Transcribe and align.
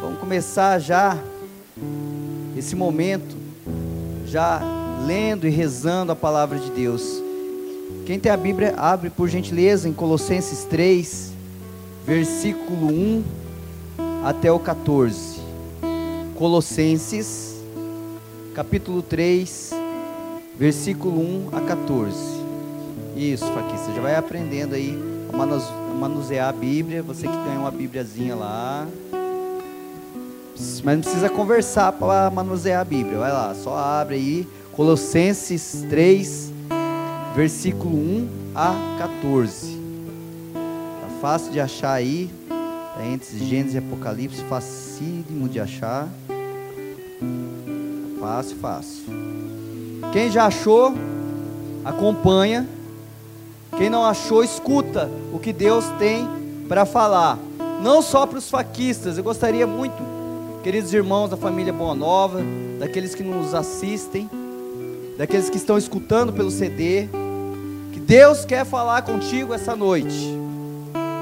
Vamos 0.00 0.18
começar 0.18 0.78
já 0.78 1.18
esse 2.56 2.76
momento, 2.76 3.36
já 4.26 4.60
lendo 5.06 5.46
e 5.46 5.50
rezando 5.50 6.12
a 6.12 6.16
palavra 6.16 6.58
de 6.58 6.70
Deus. 6.70 7.22
Quem 8.04 8.18
tem 8.18 8.30
a 8.30 8.36
Bíblia, 8.36 8.74
abre 8.76 9.10
por 9.10 9.28
gentileza 9.28 9.88
em 9.88 9.92
Colossenses 9.92 10.64
3, 10.64 11.32
versículo 12.06 12.88
1 12.88 13.24
até 14.24 14.50
o 14.50 14.58
14. 14.58 15.40
Colossenses, 16.34 17.56
capítulo 18.54 19.02
3, 19.02 19.72
versículo 20.58 21.20
1 21.20 21.48
a 21.52 21.60
14. 21.62 22.16
Isso, 23.16 23.46
Faquista, 23.46 23.86
você 23.86 23.94
já 23.94 24.02
vai 24.02 24.14
aprendendo 24.14 24.74
aí 24.74 24.96
a 25.32 25.96
manusear 25.96 26.48
a 26.48 26.52
Bíblia. 26.52 27.02
Você 27.02 27.26
que 27.26 27.36
tem 27.44 27.56
uma 27.56 27.70
Bíbliazinha 27.70 28.34
lá. 28.34 28.86
Mas 30.82 30.96
não 30.96 31.02
precisa 31.02 31.28
conversar 31.28 31.92
para 31.92 32.30
manusear 32.30 32.80
a 32.80 32.84
Bíblia. 32.84 33.18
Vai 33.18 33.32
lá, 33.32 33.54
só 33.54 33.76
abre 33.76 34.14
aí. 34.14 34.48
Colossenses 34.72 35.84
3, 35.88 36.52
versículo 37.34 37.96
1 37.96 38.28
a 38.54 38.74
14. 38.98 39.78
Tá 40.54 41.08
fácil 41.20 41.52
de 41.52 41.60
achar 41.60 41.92
aí. 41.92 42.30
Tá 42.48 43.06
entre 43.06 43.38
Gênesis 43.38 43.74
e 43.74 43.78
Apocalipse, 43.78 44.42
facílimo 44.44 45.48
de 45.48 45.60
achar. 45.60 46.08
Fácil, 48.18 48.56
fácil. 48.56 49.04
Quem 50.12 50.30
já 50.30 50.46
achou, 50.46 50.94
acompanha. 51.84 52.66
Quem 53.76 53.90
não 53.90 54.04
achou, 54.04 54.42
escuta 54.42 55.10
o 55.32 55.38
que 55.38 55.52
Deus 55.52 55.84
tem 55.98 56.26
para 56.66 56.86
falar. 56.86 57.38
Não 57.82 58.00
só 58.00 58.26
para 58.26 58.38
os 58.38 58.48
faquistas, 58.48 59.18
eu 59.18 59.24
gostaria 59.24 59.66
muito, 59.66 60.02
queridos 60.66 60.92
irmãos 60.92 61.30
da 61.30 61.36
família 61.36 61.72
Boa 61.72 61.94
Nova, 61.94 62.40
daqueles 62.80 63.14
que 63.14 63.22
nos 63.22 63.54
assistem, 63.54 64.28
daqueles 65.16 65.48
que 65.48 65.58
estão 65.58 65.78
escutando 65.78 66.32
pelo 66.32 66.50
CD, 66.50 67.08
que 67.92 68.00
Deus 68.00 68.44
quer 68.44 68.66
falar 68.66 69.02
contigo 69.02 69.54
essa 69.54 69.76
noite. 69.76 70.36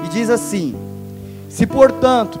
E 0.03 0.07
diz 0.09 0.31
assim: 0.31 0.73
Se 1.47 1.67
portanto, 1.67 2.39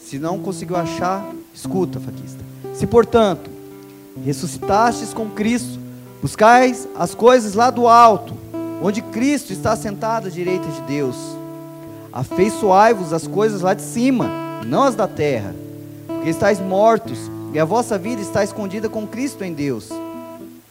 se 0.00 0.18
não 0.18 0.40
conseguiu 0.40 0.74
achar, 0.74 1.24
escuta, 1.54 2.00
faquista. 2.00 2.44
Se 2.74 2.84
portanto, 2.84 3.48
ressuscitastes 4.24 5.14
com 5.14 5.30
Cristo, 5.30 5.78
buscais 6.20 6.88
as 6.96 7.14
coisas 7.14 7.54
lá 7.54 7.70
do 7.70 7.86
alto, 7.86 8.34
onde 8.82 9.02
Cristo 9.02 9.52
está 9.52 9.76
sentado 9.76 10.26
à 10.26 10.30
direita 10.30 10.66
de 10.66 10.80
Deus. 10.80 11.14
Afeiçoai-vos 12.12 13.12
as 13.12 13.28
coisas 13.28 13.60
lá 13.60 13.72
de 13.72 13.82
cima, 13.82 14.47
não 14.66 14.82
as 14.82 14.94
da 14.94 15.08
terra, 15.08 15.54
porque 16.06 16.30
estáis 16.30 16.60
mortos 16.60 17.18
e 17.52 17.58
a 17.58 17.64
vossa 17.64 17.96
vida 17.98 18.20
está 18.20 18.44
escondida 18.44 18.88
com 18.88 19.06
Cristo 19.06 19.44
em 19.44 19.52
Deus. 19.52 19.88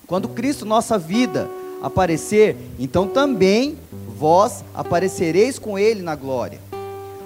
Quando 0.06 0.30
Cristo, 0.30 0.66
nossa 0.66 0.98
vida, 0.98 1.50
aparecer, 1.82 2.56
então 2.80 3.08
também 3.08 3.78
vós 4.18 4.64
aparecereis 4.74 5.60
com 5.60 5.78
Ele 5.78 6.02
na 6.02 6.16
glória. 6.16 6.60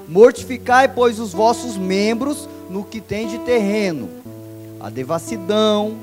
Mortificai, 0.08 0.88
pois, 0.88 1.20
os 1.20 1.32
vossos 1.32 1.78
membros 1.78 2.50
no 2.70 2.84
que 2.84 3.00
tem 3.00 3.28
de 3.28 3.40
terreno: 3.40 4.10
a 4.80 4.90
devassidão, 4.90 5.96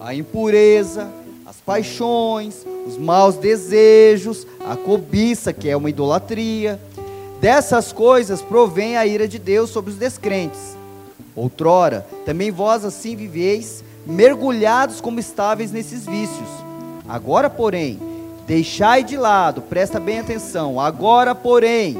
a 0.00 0.14
impureza, 0.14 1.08
as 1.46 1.56
paixões, 1.56 2.66
os 2.86 2.96
maus 2.96 3.36
desejos, 3.36 4.46
a 4.66 4.74
cobiça, 4.74 5.52
que 5.52 5.68
é 5.68 5.76
uma 5.76 5.90
idolatria. 5.90 6.80
Dessas 7.42 7.92
coisas 7.92 8.40
provém 8.40 8.96
a 8.96 9.04
ira 9.04 9.26
de 9.26 9.36
Deus 9.36 9.70
sobre 9.70 9.90
os 9.90 9.96
descrentes. 9.96 10.76
Outrora, 11.34 12.06
também 12.24 12.52
vós 12.52 12.84
assim 12.84 13.16
viveis, 13.16 13.82
mergulhados 14.06 15.00
como 15.00 15.18
estáveis 15.18 15.72
nesses 15.72 16.06
vícios. 16.06 16.48
Agora, 17.08 17.50
porém, 17.50 17.98
deixai 18.46 19.02
de 19.02 19.16
lado, 19.16 19.60
presta 19.60 19.98
bem 19.98 20.20
atenção, 20.20 20.78
agora, 20.78 21.34
porém, 21.34 21.96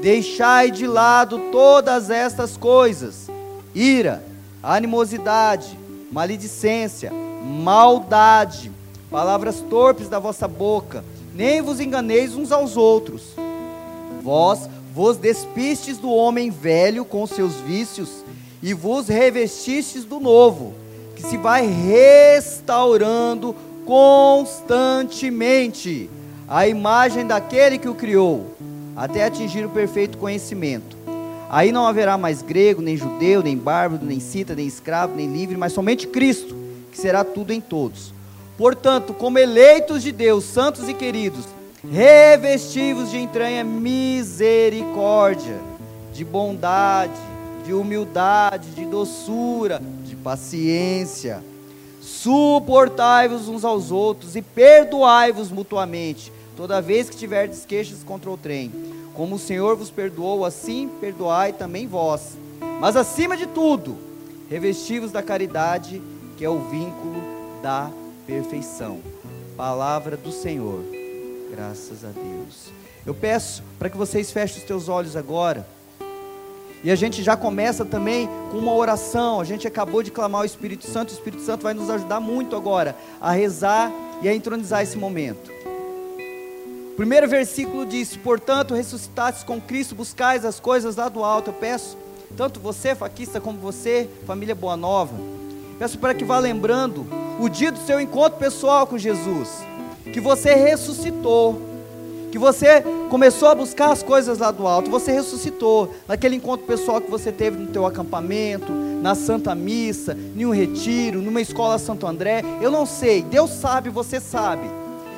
deixai 0.00 0.70
de 0.70 0.86
lado 0.86 1.40
todas 1.50 2.08
estas 2.08 2.56
coisas: 2.56 3.28
ira, 3.74 4.22
animosidade, 4.62 5.76
maledicência, 6.12 7.12
maldade, 7.42 8.70
palavras 9.10 9.56
torpes 9.68 10.08
da 10.08 10.20
vossa 10.20 10.46
boca, 10.46 11.04
nem 11.34 11.60
vos 11.60 11.80
enganeis 11.80 12.36
uns 12.36 12.52
aos 12.52 12.76
outros. 12.76 13.34
Vós 14.22 14.70
vos 14.94 15.16
despistes 15.16 15.98
do 15.98 16.08
homem 16.08 16.50
velho 16.50 17.04
com 17.04 17.26
seus 17.26 17.56
vícios 17.56 18.24
e 18.62 18.72
vos 18.72 19.08
revestistes 19.08 20.04
do 20.04 20.20
novo, 20.20 20.72
que 21.16 21.22
se 21.22 21.36
vai 21.36 21.66
restaurando 21.66 23.56
constantemente 23.84 26.08
a 26.46 26.68
imagem 26.68 27.26
daquele 27.26 27.76
que 27.76 27.88
o 27.88 27.94
criou, 27.94 28.54
até 28.94 29.24
atingir 29.24 29.66
o 29.66 29.70
perfeito 29.70 30.16
conhecimento. 30.16 30.96
Aí 31.50 31.72
não 31.72 31.88
haverá 31.88 32.16
mais 32.16 32.40
grego, 32.40 32.80
nem 32.80 32.96
judeu, 32.96 33.42
nem 33.42 33.56
bárbaro, 33.56 34.04
nem 34.04 34.20
cita, 34.20 34.54
nem 34.54 34.68
escravo, 34.68 35.16
nem 35.16 35.26
livre, 35.26 35.56
mas 35.56 35.72
somente 35.72 36.06
Cristo 36.06 36.54
que 36.92 36.98
será 36.98 37.24
tudo 37.24 37.52
em 37.52 37.60
todos. 37.60 38.14
Portanto, 38.56 39.12
como 39.12 39.40
eleitos 39.40 40.04
de 40.04 40.12
Deus, 40.12 40.44
santos 40.44 40.88
e 40.88 40.94
queridos, 40.94 41.44
revestivos 41.90 43.10
de 43.10 43.18
entranha 43.18 43.62
misericórdia, 43.64 45.60
de 46.12 46.24
bondade, 46.24 47.12
de 47.64 47.72
humildade, 47.72 48.70
de 48.70 48.84
doçura, 48.84 49.80
de 50.04 50.14
paciência. 50.16 51.42
Suportai-vos 52.00 53.48
uns 53.48 53.64
aos 53.64 53.90
outros 53.90 54.36
e 54.36 54.42
perdoai-vos 54.42 55.50
mutuamente, 55.50 56.32
toda 56.56 56.80
vez 56.80 57.08
que 57.08 57.16
tiverdes 57.16 57.64
queixas 57.64 58.02
contra 58.04 58.30
o 58.30 58.36
trem. 58.36 58.70
Como 59.14 59.36
o 59.36 59.38
Senhor 59.38 59.76
vos 59.76 59.90
perdoou, 59.90 60.44
assim 60.44 60.90
perdoai 61.00 61.52
também 61.52 61.86
vós. 61.86 62.36
Mas 62.80 62.96
acima 62.96 63.36
de 63.36 63.46
tudo, 63.46 63.96
revestivos 64.50 65.12
da 65.12 65.22
caridade, 65.22 66.02
que 66.36 66.44
é 66.44 66.50
o 66.50 66.58
vínculo 66.58 67.22
da 67.62 67.90
perfeição. 68.26 68.98
Palavra 69.56 70.16
do 70.16 70.32
Senhor. 70.32 71.03
Graças 71.54 72.04
a 72.04 72.08
Deus. 72.08 72.72
Eu 73.06 73.14
peço 73.14 73.62
para 73.78 73.88
que 73.88 73.96
vocês 73.96 74.32
fechem 74.32 74.58
os 74.58 74.64
teus 74.64 74.88
olhos 74.88 75.14
agora. 75.14 75.64
E 76.82 76.90
a 76.90 76.96
gente 76.96 77.22
já 77.22 77.36
começa 77.36 77.84
também 77.84 78.28
com 78.50 78.58
uma 78.58 78.74
oração. 78.74 79.40
A 79.40 79.44
gente 79.44 79.64
acabou 79.64 80.02
de 80.02 80.10
clamar 80.10 80.42
o 80.42 80.44
Espírito 80.44 80.84
Santo. 80.84 81.10
O 81.10 81.14
Espírito 81.14 81.42
Santo 81.42 81.62
vai 81.62 81.72
nos 81.72 81.88
ajudar 81.88 82.18
muito 82.18 82.56
agora 82.56 82.96
a 83.20 83.30
rezar 83.30 83.92
e 84.20 84.28
a 84.28 84.34
entronizar 84.34 84.82
esse 84.82 84.98
momento. 84.98 85.48
O 86.92 86.96
primeiro 86.96 87.28
versículo 87.28 87.86
diz: 87.86 88.16
Portanto, 88.16 88.74
ressuscitastes 88.74 89.44
com 89.44 89.60
Cristo, 89.60 89.94
buscais 89.94 90.44
as 90.44 90.58
coisas 90.58 90.96
lá 90.96 91.08
do 91.08 91.22
alto. 91.22 91.50
Eu 91.50 91.54
peço, 91.54 91.96
tanto 92.36 92.58
você, 92.58 92.96
faquista, 92.96 93.40
como 93.40 93.60
você, 93.60 94.10
família 94.26 94.56
Boa 94.56 94.76
Nova 94.76 95.14
Peço 95.78 95.98
para 95.98 96.14
que 96.14 96.24
vá 96.24 96.38
lembrando 96.38 97.06
o 97.40 97.48
dia 97.48 97.72
do 97.72 97.78
seu 97.80 98.00
encontro 98.00 98.38
pessoal 98.38 98.86
com 98.86 98.96
Jesus, 98.96 99.48
que 100.12 100.20
você 100.20 100.54
ressuscitou, 100.54 101.60
que 102.30 102.38
você 102.38 102.82
começou 103.10 103.48
a 103.48 103.54
buscar 103.54 103.92
as 103.92 104.02
coisas 104.02 104.38
lá 104.38 104.50
do 104.50 104.66
alto, 104.66 104.90
você 104.90 105.12
ressuscitou 105.12 105.94
naquele 106.08 106.36
encontro 106.36 106.66
pessoal 106.66 107.00
que 107.00 107.10
você 107.10 107.30
teve 107.30 107.56
no 107.58 107.68
teu 107.68 107.86
acampamento, 107.86 108.72
na 108.72 109.14
Santa 109.14 109.54
Missa, 109.54 110.16
em 110.36 110.44
um 110.44 110.50
retiro, 110.50 111.20
numa 111.20 111.40
escola 111.40 111.78
Santo 111.78 112.06
André, 112.06 112.42
eu 112.60 112.70
não 112.70 112.86
sei, 112.86 113.22
Deus 113.22 113.50
sabe, 113.50 113.90
você 113.90 114.18
sabe. 114.18 114.68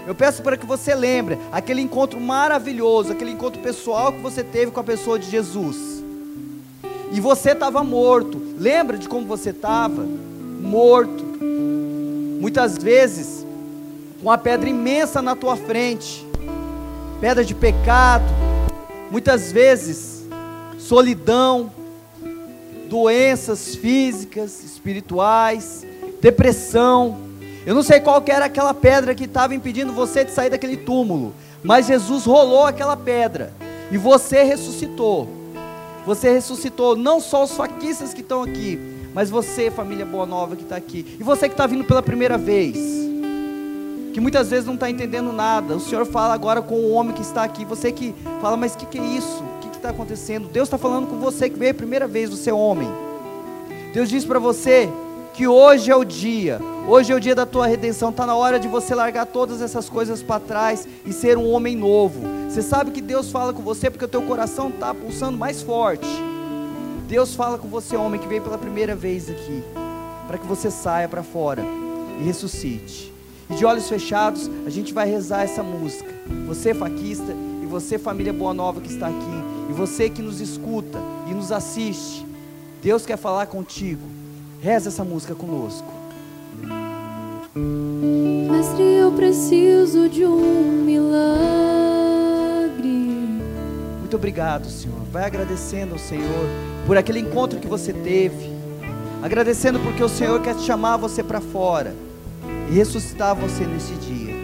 Eu 0.06 0.14
peço 0.14 0.42
para 0.42 0.56
que 0.56 0.66
você 0.66 0.94
lembre 0.94 1.38
aquele 1.50 1.80
encontro 1.80 2.20
maravilhoso, 2.20 3.12
aquele 3.12 3.32
encontro 3.32 3.60
pessoal 3.60 4.12
que 4.12 4.20
você 4.20 4.44
teve 4.44 4.70
com 4.70 4.80
a 4.80 4.84
pessoa 4.84 5.18
de 5.18 5.28
Jesus. 5.28 5.76
E 7.12 7.20
você 7.20 7.52
estava 7.52 7.82
morto. 7.82 8.40
Lembra 8.58 8.98
de 8.98 9.08
como 9.08 9.26
você 9.26 9.50
estava? 9.50 10.06
morto. 10.66 11.24
Muitas 12.40 12.76
vezes, 12.76 13.45
uma 14.26 14.36
pedra 14.36 14.68
imensa 14.68 15.22
na 15.22 15.36
tua 15.36 15.54
frente, 15.54 16.26
pedra 17.20 17.44
de 17.44 17.54
pecado, 17.54 18.24
muitas 19.08 19.52
vezes, 19.52 20.26
solidão, 20.80 21.70
doenças 22.88 23.76
físicas, 23.76 24.64
espirituais, 24.64 25.86
depressão. 26.20 27.18
Eu 27.64 27.72
não 27.72 27.84
sei 27.84 28.00
qual 28.00 28.20
era 28.26 28.46
aquela 28.46 28.74
pedra 28.74 29.14
que 29.14 29.26
estava 29.26 29.54
impedindo 29.54 29.92
você 29.92 30.24
de 30.24 30.32
sair 30.32 30.50
daquele 30.50 30.76
túmulo, 30.76 31.32
mas 31.62 31.86
Jesus 31.86 32.24
rolou 32.24 32.66
aquela 32.66 32.96
pedra 32.96 33.54
e 33.92 33.96
você 33.96 34.42
ressuscitou. 34.42 35.28
Você 36.04 36.32
ressuscitou 36.32 36.96
não 36.96 37.20
só 37.20 37.44
os 37.44 37.52
faquistas 37.52 38.12
que 38.12 38.22
estão 38.22 38.42
aqui, 38.42 38.76
mas 39.14 39.30
você, 39.30 39.70
família 39.70 40.04
Boa 40.04 40.26
Nova 40.26 40.56
que 40.56 40.64
está 40.64 40.74
aqui, 40.74 41.16
e 41.20 41.22
você 41.22 41.48
que 41.48 41.54
está 41.54 41.64
vindo 41.64 41.84
pela 41.84 42.02
primeira 42.02 42.36
vez, 42.36 43.06
que 44.16 44.20
muitas 44.20 44.48
vezes 44.48 44.64
não 44.64 44.72
está 44.72 44.88
entendendo 44.88 45.30
nada, 45.30 45.76
o 45.76 45.78
Senhor 45.80 46.06
fala 46.06 46.32
agora 46.32 46.62
com 46.62 46.74
o 46.74 46.92
homem 46.92 47.14
que 47.14 47.20
está 47.20 47.44
aqui, 47.44 47.66
você 47.66 47.92
que 47.92 48.14
fala, 48.40 48.56
mas 48.56 48.72
o 48.72 48.78
que, 48.78 48.86
que 48.86 48.98
é 48.98 49.04
isso? 49.04 49.44
O 49.44 49.58
que, 49.60 49.76
está 49.76 49.90
acontecendo. 49.90 50.48
Deus 50.48 50.68
está 50.68 50.78
falando 50.78 51.06
com 51.06 51.18
você 51.18 51.50
que 51.50 51.58
veio 51.58 51.72
a 51.72 51.74
primeira 51.74 52.08
vez, 52.08 52.30
você 52.30 52.48
é 52.48 52.54
homem. 52.54 52.88
Deus 53.92 54.08
diz 54.08 54.24
para 54.24 54.38
você 54.38 54.88
que 55.34 55.46
hoje 55.46 55.90
é 55.90 55.94
o 55.94 56.02
dia, 56.02 56.58
hoje 56.88 57.12
é 57.12 57.14
o 57.14 57.20
dia 57.20 57.34
da 57.34 57.44
tua 57.44 57.66
redenção, 57.66 58.08
está 58.08 58.24
na 58.24 58.34
hora 58.34 58.58
de 58.58 58.66
você 58.68 58.94
largar 58.94 59.26
todas 59.26 59.60
essas 59.60 59.86
coisas 59.86 60.22
para 60.22 60.40
trás 60.40 60.88
e 61.04 61.12
ser 61.12 61.36
um 61.36 61.50
homem 61.50 61.76
novo. 61.76 62.22
Você 62.48 62.62
sabe 62.62 62.92
que 62.92 63.02
Deus 63.02 63.30
fala 63.30 63.52
com 63.52 63.60
você 63.60 63.90
porque 63.90 64.06
o 64.06 64.08
teu 64.08 64.22
coração 64.22 64.70
está 64.70 64.94
pulsando 64.94 65.36
mais 65.36 65.60
forte. 65.60 66.08
Deus 67.06 67.34
fala 67.34 67.58
com 67.58 67.68
você, 67.68 67.94
homem, 67.96 68.18
que 68.18 68.26
veio 68.26 68.40
pela 68.40 68.56
primeira 68.56 68.96
vez 68.96 69.28
aqui, 69.28 69.62
para 70.26 70.38
que 70.38 70.46
você 70.46 70.70
saia 70.70 71.06
para 71.06 71.22
fora 71.22 71.62
e 72.18 72.24
ressuscite. 72.24 73.14
E 73.48 73.54
de 73.54 73.64
olhos 73.64 73.88
fechados, 73.88 74.50
a 74.66 74.70
gente 74.70 74.92
vai 74.92 75.08
rezar 75.08 75.42
essa 75.42 75.62
música. 75.62 76.12
Você, 76.46 76.74
faquista, 76.74 77.32
e 77.62 77.66
você, 77.66 77.98
família 77.98 78.32
Boa 78.32 78.52
Nova 78.52 78.80
que 78.80 78.92
está 78.92 79.06
aqui, 79.06 79.44
e 79.70 79.72
você 79.72 80.10
que 80.10 80.20
nos 80.20 80.40
escuta 80.40 80.98
e 81.28 81.34
nos 81.34 81.52
assiste, 81.52 82.26
Deus 82.82 83.06
quer 83.06 83.16
falar 83.16 83.46
contigo. 83.46 84.02
Reza 84.60 84.88
essa 84.88 85.04
música 85.04 85.34
conosco. 85.34 85.86
Mestre, 88.50 88.82
eu 88.82 89.12
preciso 89.12 90.08
de 90.08 90.24
um 90.24 90.82
milagre. 90.84 91.06
Muito 94.00 94.16
obrigado, 94.16 94.68
Senhor. 94.68 94.98
Vai 95.12 95.24
agradecendo 95.24 95.92
ao 95.92 95.98
Senhor 95.98 96.48
por 96.86 96.96
aquele 96.96 97.20
encontro 97.20 97.60
que 97.60 97.66
você 97.68 97.92
teve. 97.92 98.50
Agradecendo 99.22 99.78
porque 99.80 100.02
o 100.02 100.08
Senhor 100.08 100.40
quer 100.42 100.54
te 100.54 100.62
chamar 100.62 100.96
você 100.96 101.22
para 101.22 101.40
fora 101.40 102.05
ressuscitar 102.74 103.34
você 103.34 103.64
nesse 103.64 103.94
dia. 103.94 104.34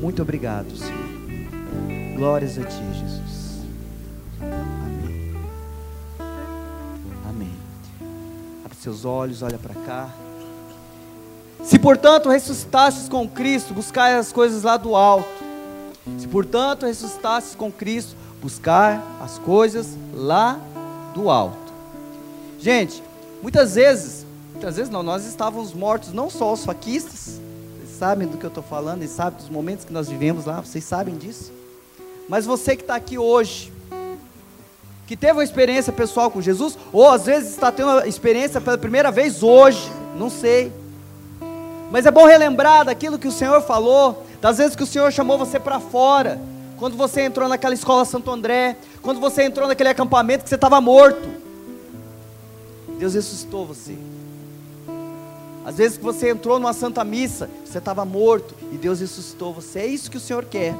Muito 0.00 0.22
obrigado, 0.22 0.76
Senhor. 0.76 1.08
Glórias 2.16 2.58
a 2.58 2.62
Ti, 2.62 2.82
Jesus. 2.94 3.62
Amém. 4.40 5.34
Amém. 7.28 7.52
Abre 8.64 8.76
seus 8.76 9.04
olhos, 9.04 9.42
olha 9.42 9.58
para 9.58 9.74
cá. 9.74 10.08
Se 11.62 11.78
portanto 11.78 12.28
ressuscitastes 12.28 13.08
com 13.08 13.28
Cristo, 13.28 13.74
buscai 13.74 14.14
as 14.14 14.32
coisas 14.32 14.62
lá 14.62 14.76
do 14.76 14.94
alto. 14.94 15.28
Se 16.16 16.26
portanto 16.26 16.86
ressuscitastes 16.86 17.54
com 17.54 17.70
Cristo, 17.70 18.16
buscar 18.40 19.02
as 19.20 19.38
coisas 19.38 19.96
lá 20.14 20.60
do 21.14 21.28
alto. 21.28 21.72
Gente, 22.58 23.02
muitas 23.42 23.74
vezes 23.74 24.26
Muitas 24.58 24.74
vezes 24.74 24.90
não, 24.90 25.04
nós 25.04 25.24
estávamos 25.24 25.72
mortos, 25.72 26.12
não 26.12 26.28
só 26.28 26.52
os 26.52 26.64
faquistas, 26.64 27.40
vocês 27.76 27.96
sabem 27.96 28.26
do 28.26 28.36
que 28.36 28.44
eu 28.44 28.48
estou 28.48 28.62
falando, 28.62 29.02
eles 29.02 29.12
sabem 29.12 29.38
dos 29.38 29.48
momentos 29.48 29.84
que 29.84 29.92
nós 29.92 30.08
vivemos 30.08 30.46
lá, 30.46 30.60
vocês 30.60 30.82
sabem 30.82 31.16
disso. 31.16 31.52
Mas 32.28 32.44
você 32.44 32.74
que 32.74 32.82
está 32.82 32.96
aqui 32.96 33.16
hoje, 33.16 33.72
que 35.06 35.16
teve 35.16 35.34
uma 35.34 35.44
experiência 35.44 35.92
pessoal 35.92 36.28
com 36.28 36.42
Jesus, 36.42 36.76
ou 36.92 37.08
às 37.08 37.26
vezes 37.26 37.50
está 37.50 37.70
tendo 37.70 37.88
uma 37.88 38.08
experiência 38.08 38.60
pela 38.60 38.76
primeira 38.76 39.12
vez 39.12 39.44
hoje, 39.44 39.92
não 40.18 40.28
sei. 40.28 40.72
Mas 41.92 42.04
é 42.04 42.10
bom 42.10 42.26
relembrar 42.26 42.84
daquilo 42.84 43.16
que 43.16 43.28
o 43.28 43.32
Senhor 43.32 43.62
falou, 43.62 44.26
das 44.40 44.58
vezes 44.58 44.74
que 44.74 44.82
o 44.82 44.86
Senhor 44.86 45.12
chamou 45.12 45.38
você 45.38 45.60
para 45.60 45.78
fora, 45.78 46.40
quando 46.80 46.96
você 46.96 47.20
entrou 47.20 47.48
naquela 47.48 47.74
escola 47.74 48.04
Santo 48.04 48.28
André, 48.28 48.76
quando 49.02 49.20
você 49.20 49.44
entrou 49.44 49.68
naquele 49.68 49.90
acampamento 49.90 50.42
que 50.42 50.48
você 50.48 50.56
estava 50.56 50.80
morto. 50.80 51.28
Deus 52.98 53.14
ressuscitou 53.14 53.64
você. 53.64 54.07
Às 55.64 55.76
vezes 55.76 55.98
que 55.98 56.04
você 56.04 56.30
entrou 56.30 56.58
numa 56.58 56.72
santa 56.72 57.04
missa, 57.04 57.48
você 57.64 57.78
estava 57.78 58.04
morto 58.04 58.54
e 58.72 58.76
Deus 58.76 59.00
ressuscitou 59.00 59.52
você. 59.52 59.80
É 59.80 59.86
isso 59.86 60.10
que 60.10 60.16
o 60.16 60.20
Senhor 60.20 60.44
quer. 60.44 60.74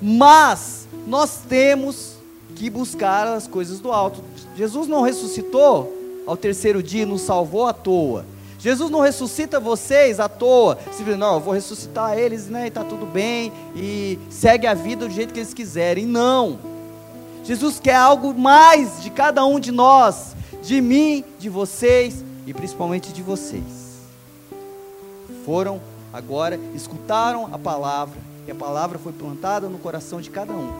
Mas 0.00 0.86
nós 1.06 1.40
temos 1.48 2.14
que 2.54 2.68
buscar 2.68 3.26
as 3.26 3.46
coisas 3.46 3.80
do 3.80 3.90
alto. 3.90 4.22
Jesus 4.56 4.86
não 4.86 5.02
ressuscitou 5.02 5.92
ao 6.26 6.36
terceiro 6.36 6.82
dia 6.82 7.02
e 7.02 7.06
nos 7.06 7.22
salvou 7.22 7.66
à 7.66 7.72
toa. 7.72 8.24
Jesus 8.58 8.90
não 8.90 9.00
ressuscita 9.00 9.60
vocês 9.60 10.18
à 10.18 10.28
toa. 10.28 10.78
Se 10.92 11.02
não, 11.02 11.34
eu 11.34 11.40
vou 11.40 11.52
ressuscitar 11.52 12.18
eles, 12.18 12.48
né? 12.48 12.66
E 12.66 12.70
tá 12.70 12.82
tudo 12.82 13.04
bem 13.04 13.52
e 13.76 14.18
segue 14.30 14.66
a 14.66 14.74
vida 14.74 15.06
do 15.06 15.14
jeito 15.14 15.34
que 15.34 15.40
eles 15.40 15.52
quiserem. 15.52 16.06
Não. 16.06 16.58
Jesus 17.42 17.78
quer 17.78 17.96
algo 17.96 18.32
mais 18.32 19.02
de 19.02 19.10
cada 19.10 19.44
um 19.44 19.60
de 19.60 19.70
nós, 19.70 20.34
de 20.62 20.80
mim, 20.80 21.22
de 21.38 21.50
vocês 21.50 22.24
e 22.46 22.54
principalmente 22.54 23.12
de 23.12 23.22
vocês 23.22 23.83
foram 25.44 25.80
agora, 26.12 26.58
escutaram 26.74 27.50
a 27.52 27.58
palavra, 27.58 28.18
e 28.46 28.50
a 28.50 28.54
palavra 28.54 28.98
foi 28.98 29.12
plantada 29.12 29.68
no 29.68 29.78
coração 29.78 30.20
de 30.20 30.30
cada 30.30 30.52
um, 30.52 30.70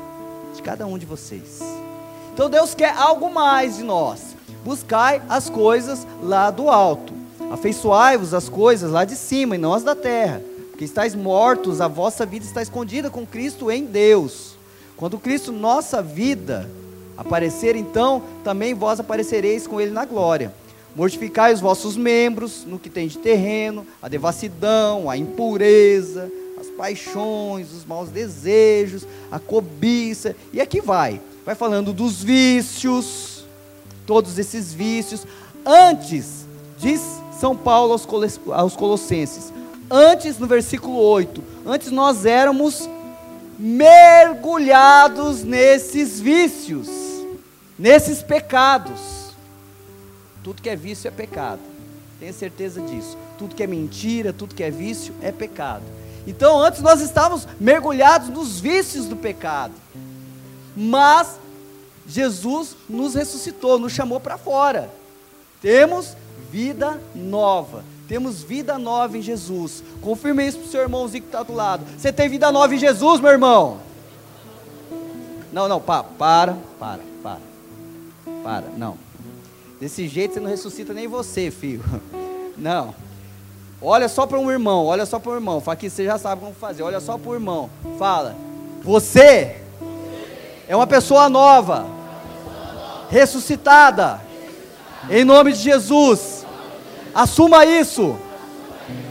de 0.55 0.63
cada 0.63 0.87
um 0.87 0.99
de 0.99 1.07
vocês. 1.07 1.61
Então 2.33 2.51
Deus 2.51 2.75
quer 2.75 2.95
algo 2.97 3.33
mais 3.33 3.77
de 3.77 3.85
nós. 3.85 4.35
Buscai 4.65 5.23
as 5.29 5.49
coisas 5.49 6.07
lá 6.23 6.51
do 6.51 6.69
alto. 6.69 7.13
Afeiçoai-vos 7.53 8.35
as 8.35 8.49
coisas 8.49 8.91
lá 8.91 9.05
de 9.05 9.15
cima 9.15 9.55
e 9.55 9.59
não 9.59 9.73
as 9.73 9.83
da 9.83 9.95
terra. 9.95 10.43
Porque 10.71 10.85
estáis 10.85 11.15
mortos, 11.15 11.81
a 11.81 11.87
vossa 11.87 12.27
vida 12.27 12.45
está 12.45 12.61
escondida 12.61 13.09
com 13.09 13.25
Cristo 13.25 13.71
em 13.71 13.85
Deus. 13.85 14.57
Quando 14.97 15.19
Cristo, 15.19 15.53
nossa 15.53 16.03
vida, 16.03 16.69
aparecer, 17.17 17.77
então 17.77 18.23
também 18.43 18.75
vós 18.75 18.99
aparecereis 18.99 19.67
com 19.67 19.81
Ele 19.81 19.93
na 19.93 20.05
glória. 20.05 20.53
Mortificai 20.95 21.53
os 21.53 21.61
vossos 21.61 21.97
membros 21.97 22.65
no 22.65 22.79
que 22.79 22.89
tem 22.89 23.09
de 23.09 23.19
terreno, 23.19 23.85
a 24.01 24.09
devassidão, 24.09 25.11
a 25.11 25.17
impureza, 25.17 26.31
as 26.61 26.69
paixões, 26.69 27.73
os 27.73 27.85
maus 27.85 28.11
desejos, 28.11 29.07
a 29.31 29.41
cobiça, 29.41 30.37
e 30.53 30.61
aqui 30.61 30.81
vai. 30.81 31.21
Vai 31.45 31.57
falando 31.57 31.93
dos 31.93 32.23
vícios, 32.23 33.45
todos 34.07 34.39
esses 34.39 34.73
vícios. 34.73 35.27
Antes, 35.67 36.47
diz 36.79 37.01
São 37.41 37.57
Paulo 37.57 38.01
aos 38.53 38.77
Colossenses, 38.77 39.53
antes 39.91 40.39
no 40.39 40.47
versículo 40.47 40.97
8, 40.97 41.43
antes 41.67 41.91
nós 41.91 42.25
éramos 42.25 42.89
mergulhados 43.59 45.43
nesses 45.43 46.21
vícios, 46.21 46.89
nesses 47.79 48.23
pecados. 48.23 49.24
Tudo 50.45 50.61
que 50.61 50.69
é 50.69 50.77
vício 50.77 51.09
é 51.09 51.11
pecado. 51.11 51.61
Tenha 52.21 52.33
certeza 52.33 52.81
disso. 52.83 53.17
Tudo 53.39 53.55
que 53.55 53.63
é 53.63 53.67
mentira, 53.67 54.31
tudo 54.33 54.55
que 54.55 54.63
é 54.63 54.71
vício 54.71 55.15
é 55.23 55.33
pecado. 55.33 55.83
Então, 56.27 56.61
antes 56.61 56.83
nós 56.83 57.01
estávamos 57.01 57.49
mergulhados 57.59 58.29
nos 58.29 58.61
vícios 58.61 59.07
do 59.07 59.17
pecado. 59.17 59.73
Mas 60.77 61.39
Jesus 62.07 62.77
nos 62.89 63.15
ressuscitou, 63.15 63.79
nos 63.79 63.93
chamou 63.93 64.21
para 64.21 64.37
fora. 64.37 64.91
Temos 65.63 66.15
vida 66.53 67.01
nova. 67.15 67.83
Temos 68.07 68.43
vida 68.43 68.79
nova 68.79 69.17
em 69.17 69.23
Jesus. 69.23 69.83
Confirme 70.03 70.47
isso 70.47 70.59
para 70.59 70.67
o 70.67 70.71
seu 70.71 70.83
irmãozinho 70.83 71.23
que 71.23 71.29
está 71.29 71.43
do 71.43 71.55
lado. 71.55 71.87
Você 71.99 72.13
tem 72.13 72.29
vida 72.29 72.53
nova 72.53 72.75
em 72.75 72.79
Jesus, 72.79 73.19
meu 73.19 73.31
irmão? 73.31 73.79
Não, 75.51 75.69
não, 75.69 75.81
para, 75.81 76.05
para, 76.05 76.59
para, 76.79 77.01
para. 77.23 77.41
Para, 78.43 78.67
não. 78.77 79.04
Desse 79.85 80.09
jeito 80.09 80.33
você 80.33 80.41
não 80.41 80.49
ressuscita 80.49 80.95
nem 80.95 81.07
você, 81.07 81.51
filho. 81.51 81.85
Não. 82.57 82.95
Olha 83.83 84.09
só 84.09 84.25
para 84.25 84.39
um 84.39 84.51
irmão, 84.51 84.87
olha 84.87 85.05
só 85.05 85.19
para 85.19 85.33
um 85.33 85.35
irmão. 85.35 85.61
Fala 85.61 85.77
que 85.77 85.91
você 85.91 86.07
já 86.07 86.17
sabe 86.17 86.41
como 86.41 86.55
fazer. 86.55 86.83
Olha 86.83 87.01
só 87.01 87.19
para 87.19 87.31
o 87.31 87.35
irmão. 87.35 87.69
Fala. 87.99 88.35
Você 88.83 89.59
é 90.67 90.75
uma 90.75 90.87
pessoa 90.87 91.29
nova. 91.29 91.85
Ressuscitada. 93.11 94.23
Em 95.11 95.23
nome 95.23 95.53
de 95.53 95.59
Jesus. 95.59 96.47
Assuma 97.15 97.67
isso 97.67 98.17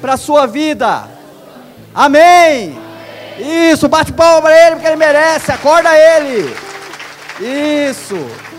para 0.01 0.13
a 0.13 0.17
sua 0.17 0.47
vida. 0.47 1.07
Amém. 1.93 2.75
Isso, 3.71 3.87
bate 3.87 4.11
palma 4.11 4.41
para 4.41 4.59
ele 4.59 4.75
porque 4.77 4.87
ele 4.87 4.95
merece. 4.95 5.51
Acorda 5.51 5.91
ele. 5.95 6.51
Isso. 7.91 8.52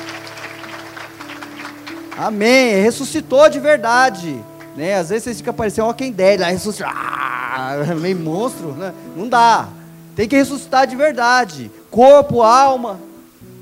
Amém. 2.16 2.82
Ressuscitou 2.82 3.48
de 3.48 3.58
verdade. 3.58 4.42
Né? 4.76 4.94
Às 4.94 5.08
vezes 5.10 5.24
vocês 5.24 5.36
ficam 5.38 5.54
parecendo 5.54 5.92
quem 5.94 6.12
der, 6.12 6.40
lá 6.40 6.48
ressuscitou. 6.48 6.92
Ah, 6.92 7.76
meio 8.00 8.18
monstro, 8.18 8.72
né? 8.72 8.92
Não 9.16 9.28
dá. 9.28 9.68
Tem 10.16 10.28
que 10.28 10.36
ressuscitar 10.36 10.86
de 10.86 10.96
verdade. 10.96 11.70
Corpo, 11.90 12.42
alma, 12.42 13.00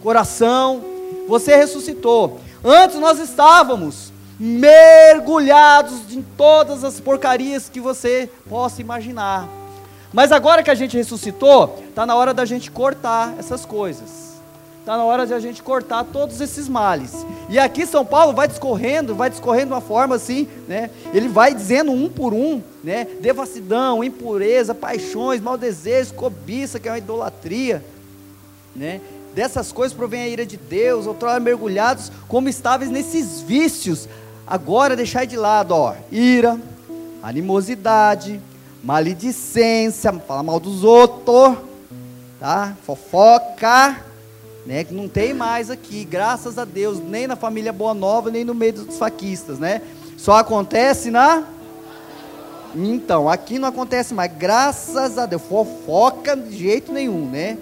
coração. 0.03 0.83
Você 1.29 1.57
ressuscitou. 1.57 2.41
Antes 2.65 2.99
nós 2.99 3.19
estávamos 3.19 4.13
mergulhados 4.39 6.13
em 6.13 6.23
todas 6.37 6.85
as 6.85 7.01
porcarias 7.01 7.69
que 7.69 7.81
você 7.81 8.29
possa 8.49 8.81
imaginar. 8.81 9.49
Mas 10.13 10.31
agora 10.31 10.63
que 10.63 10.71
a 10.71 10.75
gente 10.75 10.97
ressuscitou, 10.97 11.83
está 11.89 12.05
na 12.05 12.15
hora 12.15 12.35
da 12.35 12.45
gente 12.45 12.71
cortar 12.71 13.35
essas 13.39 13.65
coisas. 13.65 14.32
Está 14.83 14.97
na 14.97 15.05
hora 15.05 15.25
de 15.25 15.33
a 15.33 15.39
gente 15.39 15.63
cortar 15.63 16.03
todos 16.03 16.41
esses 16.41 16.69
males. 16.69 17.25
E 17.49 17.57
aqui 17.57 17.87
São 17.87 18.05
Paulo 18.05 18.35
vai 18.35 18.49
discorrendo, 18.49 19.15
vai 19.15 19.31
discorrendo 19.31 19.69
de 19.69 19.73
uma 19.75 19.81
forma 19.81 20.17
assim, 20.17 20.49
né? 20.67 20.91
Ele 21.15 21.29
vai 21.29 21.55
dizendo 21.55 21.93
um 21.93 22.09
por 22.09 22.35
um, 22.35 22.61
né? 22.83 23.07
Devassidão, 23.21 24.03
impureza, 24.03 24.75
paixões, 24.75 25.41
mau 25.41 25.57
desejo, 25.57 26.15
cobiça, 26.15 26.81
que 26.81 26.89
é 26.89 26.91
uma 26.91 26.99
idolatria, 26.99 27.85
né? 28.75 29.01
dessas 29.35 29.71
coisas 29.73 29.97
provém 29.97 30.23
a 30.23 30.29
ira 30.29 30.45
de 30.45 30.57
Deus, 30.57 31.07
outrora 31.07 31.39
mergulhados 31.39 32.11
como 32.27 32.49
estáveis 32.49 32.91
nesses 32.91 33.41
vícios. 33.41 34.09
Agora 34.45 34.97
deixai 34.97 35.27
de 35.27 35.37
lado, 35.37 35.73
ó, 35.73 35.95
ira, 36.11 36.59
animosidade, 37.23 38.41
maledicência, 38.83 40.13
falar 40.13 40.43
mal 40.43 40.59
dos 40.59 40.83
outros, 40.85 41.57
tá? 42.41 42.77
Fofoca, 42.85 43.97
né? 44.67 44.85
Que 44.85 44.95
não 44.95 45.09
tem 45.09 45.35
mais 45.35 45.71
aqui, 45.71 46.05
graças 46.05 46.59
a 46.59 46.65
Deus, 46.65 46.99
nem 46.99 47.27
na 47.27 47.37
família 47.37 47.73
Boa 47.73 47.95
Nova, 47.95 48.31
nem 48.31 48.45
no 48.45 48.55
meio 48.55 48.73
dos 48.73 48.99
faquistas, 48.99 49.59
né? 49.59 49.83
Só 50.17 50.37
acontece 50.37 51.11
na 51.11 51.45
então, 52.75 53.29
aqui 53.29 53.59
não 53.59 53.69
acontece 53.69 54.15
mais, 54.15 54.33
graças 54.35 55.19
a 55.19 55.27
Deus. 55.27 55.43
Fofoca 55.43 56.35
de 56.35 56.57
jeito 56.57 56.91
nenhum, 56.91 57.29
né? 57.29 57.59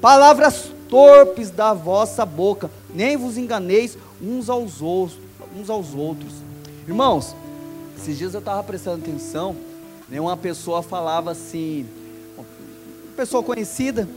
Palavras 0.00 0.72
torpes 0.88 1.50
da 1.50 1.72
vossa 1.72 2.26
boca, 2.26 2.70
nem 2.92 3.16
vos 3.16 3.38
enganeis 3.38 3.96
uns 4.20 4.48
aos 4.48 4.82
outros. 4.82 5.18
Uns 5.56 5.70
aos 5.70 5.94
outros. 5.94 6.32
Irmãos, 6.86 7.34
esses 7.96 8.18
dias 8.18 8.34
eu 8.34 8.40
estava 8.40 8.62
prestando 8.62 9.02
atenção, 9.02 9.54
né, 10.08 10.20
uma 10.20 10.36
pessoa 10.36 10.82
falava 10.82 11.30
assim, 11.30 11.86
uma 12.36 12.44
pessoa 13.16 13.42
conhecida, 13.42 14.08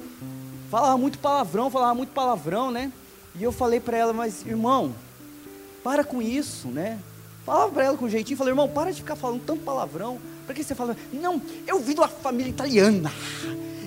falava 0.69 0.97
muito 0.97 1.19
palavrão, 1.19 1.69
falava 1.69 1.93
muito 1.93 2.11
palavrão, 2.11 2.71
né? 2.71 2.91
E 3.39 3.43
eu 3.43 3.51
falei 3.51 3.79
para 3.79 3.97
ela, 3.97 4.13
mas 4.13 4.45
irmão, 4.45 4.93
para 5.83 6.03
com 6.03 6.21
isso, 6.21 6.67
né? 6.67 6.99
Falava 7.45 7.71
para 7.71 7.83
ela 7.85 7.97
com 7.97 8.09
jeitinho, 8.09 8.37
falei, 8.37 8.51
irmão, 8.51 8.67
para 8.67 8.91
de 8.91 9.01
ficar 9.01 9.15
falando 9.15 9.41
tanto 9.45 9.63
palavrão. 9.63 10.19
Para 10.45 10.53
que 10.53 10.63
você 10.63 10.75
fala? 10.75 10.97
Não, 11.13 11.41
eu 11.65 11.79
vim 11.79 11.93
de 11.93 11.99
uma 11.99 12.07
família 12.07 12.49
italiana. 12.49 13.11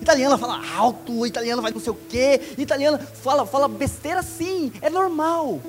Italiana 0.01 0.39
fala 0.39 0.63
alto, 0.77 1.27
italiana 1.27 1.61
vai 1.61 1.71
não 1.71 1.81
sei 1.81 1.93
o 1.93 1.99
quê, 2.09 2.41
italiana 2.57 2.99
fala, 2.99 3.45
fala 3.45 3.69
besteira 3.69 4.23
sim, 4.23 4.73
é 4.81 4.89
normal. 4.89 5.61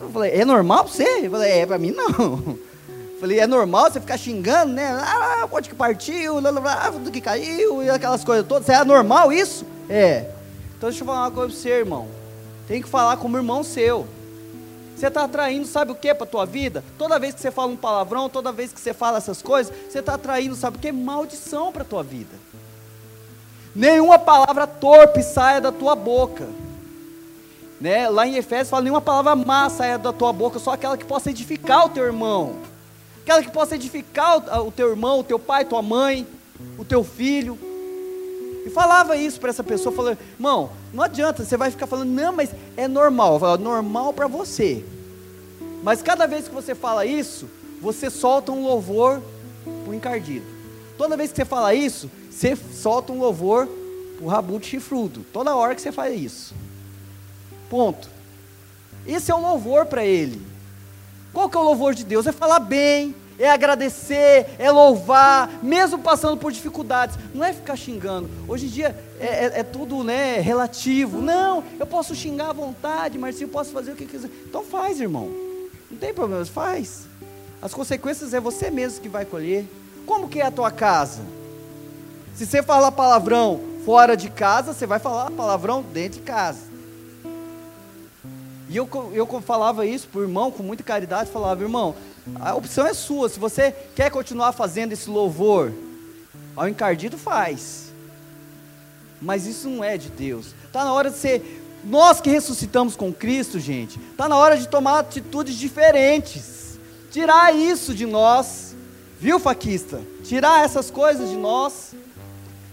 Eu 0.00 0.08
falei, 0.10 0.30
é 0.32 0.44
normal 0.44 0.84
para 0.84 0.92
você? 0.92 1.26
Eu 1.26 1.30
falei, 1.30 1.50
é, 1.52 1.66
para 1.66 1.78
mim 1.78 1.90
não. 1.90 2.58
Falei, 3.18 3.40
é 3.40 3.46
normal 3.46 3.90
você 3.90 3.98
ficar 3.98 4.18
xingando, 4.18 4.74
né? 4.74 4.86
Ah, 5.02 5.48
pode 5.50 5.70
que 5.70 5.74
partiu, 5.74 6.36
ah, 6.36 6.90
tudo 6.92 7.10
que 7.10 7.22
caiu, 7.22 7.82
e 7.82 7.88
aquelas 7.88 8.22
coisas 8.22 8.46
todas. 8.46 8.68
É 8.68 8.84
normal 8.84 9.32
isso? 9.32 9.64
É. 9.88 10.30
Então 10.76 10.88
deixa 10.88 11.02
eu 11.02 11.06
falar 11.06 11.24
uma 11.24 11.30
coisa 11.30 11.52
para 11.52 11.60
você, 11.60 11.70
irmão. 11.70 12.08
Tem 12.66 12.82
que 12.82 12.88
falar 12.88 13.16
como 13.16 13.36
irmão 13.36 13.62
seu. 13.62 14.06
Você 14.96 15.08
está 15.08 15.24
atraindo, 15.24 15.66
sabe 15.66 15.92
o 15.92 15.94
que 15.94 16.12
para 16.14 16.24
a 16.24 16.30
tua 16.30 16.46
vida? 16.46 16.82
Toda 16.96 17.18
vez 17.18 17.34
que 17.34 17.40
você 17.40 17.50
fala 17.50 17.70
um 17.70 17.76
palavrão, 17.76 18.30
toda 18.30 18.50
vez 18.50 18.72
que 18.72 18.80
você 18.80 18.94
fala 18.94 19.18
essas 19.18 19.42
coisas, 19.42 19.72
você 19.88 19.98
está 19.98 20.14
atraindo, 20.14 20.54
sabe 20.54 20.78
o 20.78 20.80
que? 20.80 20.90
Maldição 20.90 21.70
para 21.70 21.82
a 21.82 21.84
tua 21.84 22.02
vida. 22.02 22.34
Nenhuma 23.74 24.18
palavra 24.18 24.66
torpe 24.66 25.22
saia 25.22 25.60
da 25.60 25.70
tua 25.70 25.94
boca. 25.94 26.48
Né? 27.78 28.08
Lá 28.08 28.26
em 28.26 28.36
Efésios 28.36 28.70
fala: 28.70 28.82
nenhuma 28.82 29.02
palavra 29.02 29.36
má 29.36 29.68
saia 29.68 29.98
da 29.98 30.14
tua 30.14 30.32
boca, 30.32 30.58
só 30.58 30.72
aquela 30.72 30.96
que 30.96 31.04
possa 31.04 31.28
edificar 31.28 31.84
o 31.84 31.90
teu 31.90 32.04
irmão. 32.04 32.56
Aquela 33.22 33.42
que 33.42 33.50
possa 33.50 33.74
edificar 33.74 34.38
o 34.66 34.72
teu 34.72 34.88
irmão, 34.88 35.20
o 35.20 35.24
teu 35.24 35.38
pai, 35.38 35.66
tua 35.66 35.82
mãe, 35.82 36.26
o 36.78 36.86
teu 36.86 37.04
filho. 37.04 37.58
E 38.66 38.70
falava 38.70 39.16
isso 39.16 39.38
para 39.38 39.50
essa 39.50 39.62
pessoa, 39.62 39.94
falando, 39.94 40.18
irmão, 40.34 40.70
não 40.92 41.04
adianta, 41.04 41.44
você 41.44 41.56
vai 41.56 41.70
ficar 41.70 41.86
falando, 41.86 42.10
não, 42.10 42.32
mas 42.32 42.50
é 42.76 42.88
normal. 42.88 43.38
Eu 43.40 43.58
normal 43.58 44.12
para 44.12 44.26
você. 44.26 44.84
Mas 45.84 46.02
cada 46.02 46.26
vez 46.26 46.48
que 46.48 46.54
você 46.54 46.74
fala 46.74 47.06
isso, 47.06 47.48
você 47.80 48.10
solta 48.10 48.50
um 48.50 48.64
louvor 48.64 49.22
pro 49.84 49.94
encardido. 49.94 50.44
Toda 50.98 51.16
vez 51.16 51.30
que 51.30 51.36
você 51.36 51.44
fala 51.44 51.74
isso, 51.74 52.10
você 52.28 52.56
solta 52.56 53.12
um 53.12 53.20
louvor 53.20 53.68
pro 54.16 54.26
rabuto 54.26 54.66
chifrudo. 54.66 55.24
Toda 55.32 55.54
hora 55.54 55.72
que 55.72 55.80
você 55.80 55.92
faz 55.92 56.20
isso. 56.20 56.52
Ponto. 57.70 58.10
Esse 59.06 59.30
é 59.30 59.34
o 59.34 59.40
louvor 59.40 59.86
para 59.86 60.04
ele. 60.04 60.42
Qual 61.32 61.48
que 61.48 61.56
é 61.56 61.60
o 61.60 61.62
louvor 61.62 61.94
de 61.94 62.02
Deus? 62.02 62.26
É 62.26 62.32
falar 62.32 62.58
bem, 62.58 63.14
é 63.38 63.50
agradecer, 63.50 64.46
é 64.58 64.70
louvar, 64.70 65.50
mesmo 65.62 65.98
passando 65.98 66.36
por 66.36 66.50
dificuldades. 66.52 67.18
Não 67.34 67.44
é 67.44 67.52
ficar 67.52 67.76
xingando. 67.76 68.28
Hoje 68.48 68.66
em 68.66 68.68
dia 68.70 68.96
é, 69.20 69.26
é, 69.26 69.60
é, 69.60 69.62
tudo 69.62 70.02
né, 70.02 70.40
relativo. 70.40 71.20
Não, 71.20 71.62
eu 71.78 71.86
posso 71.86 72.14
xingar 72.14 72.50
à 72.50 72.52
vontade, 72.52 73.18
Marcinho, 73.18 73.46
eu 73.46 73.52
posso 73.52 73.70
fazer 73.72 73.92
o 73.92 73.96
que 73.96 74.06
quiser. 74.06 74.30
Então 74.46 74.64
faz, 74.64 75.00
irmão. 75.00 75.30
Não 75.90 75.98
tem 75.98 76.14
problema, 76.14 76.44
faz. 76.46 77.06
As 77.60 77.72
consequências 77.72 78.34
é 78.34 78.40
você 78.40 78.70
mesmo 78.70 79.00
que 79.00 79.08
vai 79.08 79.24
colher. 79.24 79.66
Como 80.04 80.28
que 80.28 80.40
é 80.40 80.46
a 80.46 80.50
tua 80.50 80.70
casa? 80.70 81.22
Se 82.34 82.46
você 82.46 82.62
falar 82.62 82.92
palavrão 82.92 83.60
fora 83.84 84.16
de 84.16 84.28
casa, 84.28 84.72
você 84.72 84.86
vai 84.86 84.98
falar 84.98 85.30
palavrão 85.30 85.82
dentro 85.82 86.20
de 86.20 86.24
casa. 86.24 86.66
E 88.68 88.76
eu, 88.76 88.88
eu 89.14 89.26
falava 89.40 89.86
isso 89.86 90.08
para 90.08 90.20
o 90.20 90.24
irmão 90.24 90.50
com 90.50 90.62
muita 90.62 90.82
caridade, 90.82 91.30
falava, 91.30 91.62
irmão, 91.62 91.94
a 92.34 92.54
opção 92.54 92.86
é 92.86 92.94
sua. 92.94 93.28
Se 93.28 93.38
você 93.38 93.74
quer 93.94 94.10
continuar 94.10 94.52
fazendo 94.52 94.92
esse 94.92 95.08
louvor, 95.08 95.72
ao 96.56 96.68
encardido 96.68 97.16
faz. 97.16 97.92
Mas 99.20 99.46
isso 99.46 99.68
não 99.68 99.84
é 99.84 99.96
de 99.96 100.08
Deus. 100.08 100.54
Está 100.64 100.84
na 100.84 100.92
hora 100.92 101.10
de 101.10 101.16
ser. 101.16 101.62
Nós 101.84 102.20
que 102.20 102.28
ressuscitamos 102.28 102.96
com 102.96 103.12
Cristo, 103.12 103.60
gente, 103.60 103.98
está 104.10 104.28
na 104.28 104.36
hora 104.36 104.56
de 104.56 104.66
tomar 104.66 104.98
atitudes 105.00 105.54
diferentes. 105.54 106.78
Tirar 107.10 107.54
isso 107.54 107.94
de 107.94 108.06
nós. 108.06 108.74
Viu, 109.20 109.38
faquista? 109.38 110.00
Tirar 110.24 110.64
essas 110.64 110.90
coisas 110.90 111.30
de 111.30 111.36
nós. 111.36 111.94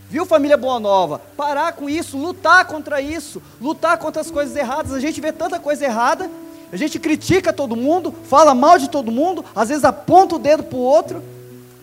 Viu, 0.10 0.26
família 0.26 0.58
Boa 0.58 0.80
Nova? 0.80 1.20
Parar 1.38 1.74
com 1.74 1.90
isso, 1.90 2.18
lutar 2.18 2.66
contra 2.66 3.02
isso, 3.02 3.42
lutar 3.62 3.98
contra 3.98 4.22
as 4.22 4.30
coisas 4.30 4.56
erradas. 4.56 4.94
A 4.94 5.00
gente 5.00 5.22
vê 5.22 5.32
tanta 5.32 5.60
coisa 5.60 5.86
errada 5.86 6.30
a 6.74 6.76
gente 6.78 6.98
critica 6.98 7.54
todo 7.54 7.76
mundo, 7.76 8.12
fala 8.28 8.56
mal 8.56 8.80
de 8.80 8.90
todo 8.90 9.12
mundo, 9.12 9.46
às 9.56 9.70
vezes 9.70 9.84
aponta 9.84 10.38
o 10.38 10.40
dedo 10.40 10.64
para 10.64 10.76
o 10.76 10.82
outro, 10.82 11.22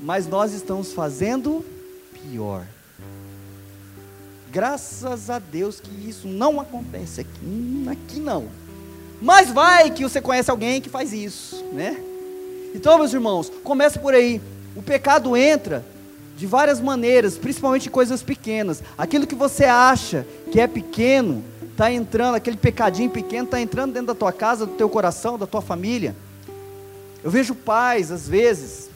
mas 0.01 0.27
nós 0.27 0.53
estamos 0.53 0.93
fazendo 0.93 1.65
pior. 2.13 2.67
Graças 4.51 5.31
a 5.31 5.39
Deus 5.39 5.79
que 5.79 6.09
isso 6.09 6.27
não 6.27 6.61
acontece 6.61 7.21
aqui, 7.21 7.87
aqui 7.89 8.19
não. 8.19 8.49
Mas 9.23 9.53
vai 9.53 9.93
que 9.93 10.03
você 10.03 10.21
conhece 10.21 10.51
alguém 10.51 10.81
que 10.81 10.89
faz 10.89 11.13
isso, 11.13 11.65
né? 11.73 11.97
Então, 12.75 12.99
meus 12.99 13.13
irmãos, 13.13 13.49
começa 13.63 13.97
por 13.97 14.13
aí. 14.13 14.41
O 14.75 14.83
pecado 14.83 15.37
entra 15.37 15.85
de 16.37 16.49
várias 16.49 16.81
maneiras, 16.81 17.39
principalmente 17.39 17.89
coisas 17.89 18.25
pequenas. 18.25 18.83
Aquilo 18.99 19.25
que 19.25 19.37
você 19.37 19.67
acha 19.67 20.27
que 20.51 20.59
é 20.59 20.67
pequeno, 20.67 21.45
está 21.81 21.91
entrando, 21.91 22.35
aquele 22.35 22.59
pecadinho 22.59 23.09
pequeno 23.09 23.45
está 23.45 23.59
entrando 23.59 23.95
dentro 23.95 24.09
da 24.09 24.15
tua 24.15 24.33
casa, 24.35 24.67
do 24.67 24.75
teu 24.75 24.87
coração, 24.87 25.39
da 25.39 25.47
tua 25.47 25.63
família. 25.63 26.15
Eu 27.25 27.31
vejo 27.31 27.55
pais, 27.55 28.13
às 28.13 28.29
vezes, 28.29 28.91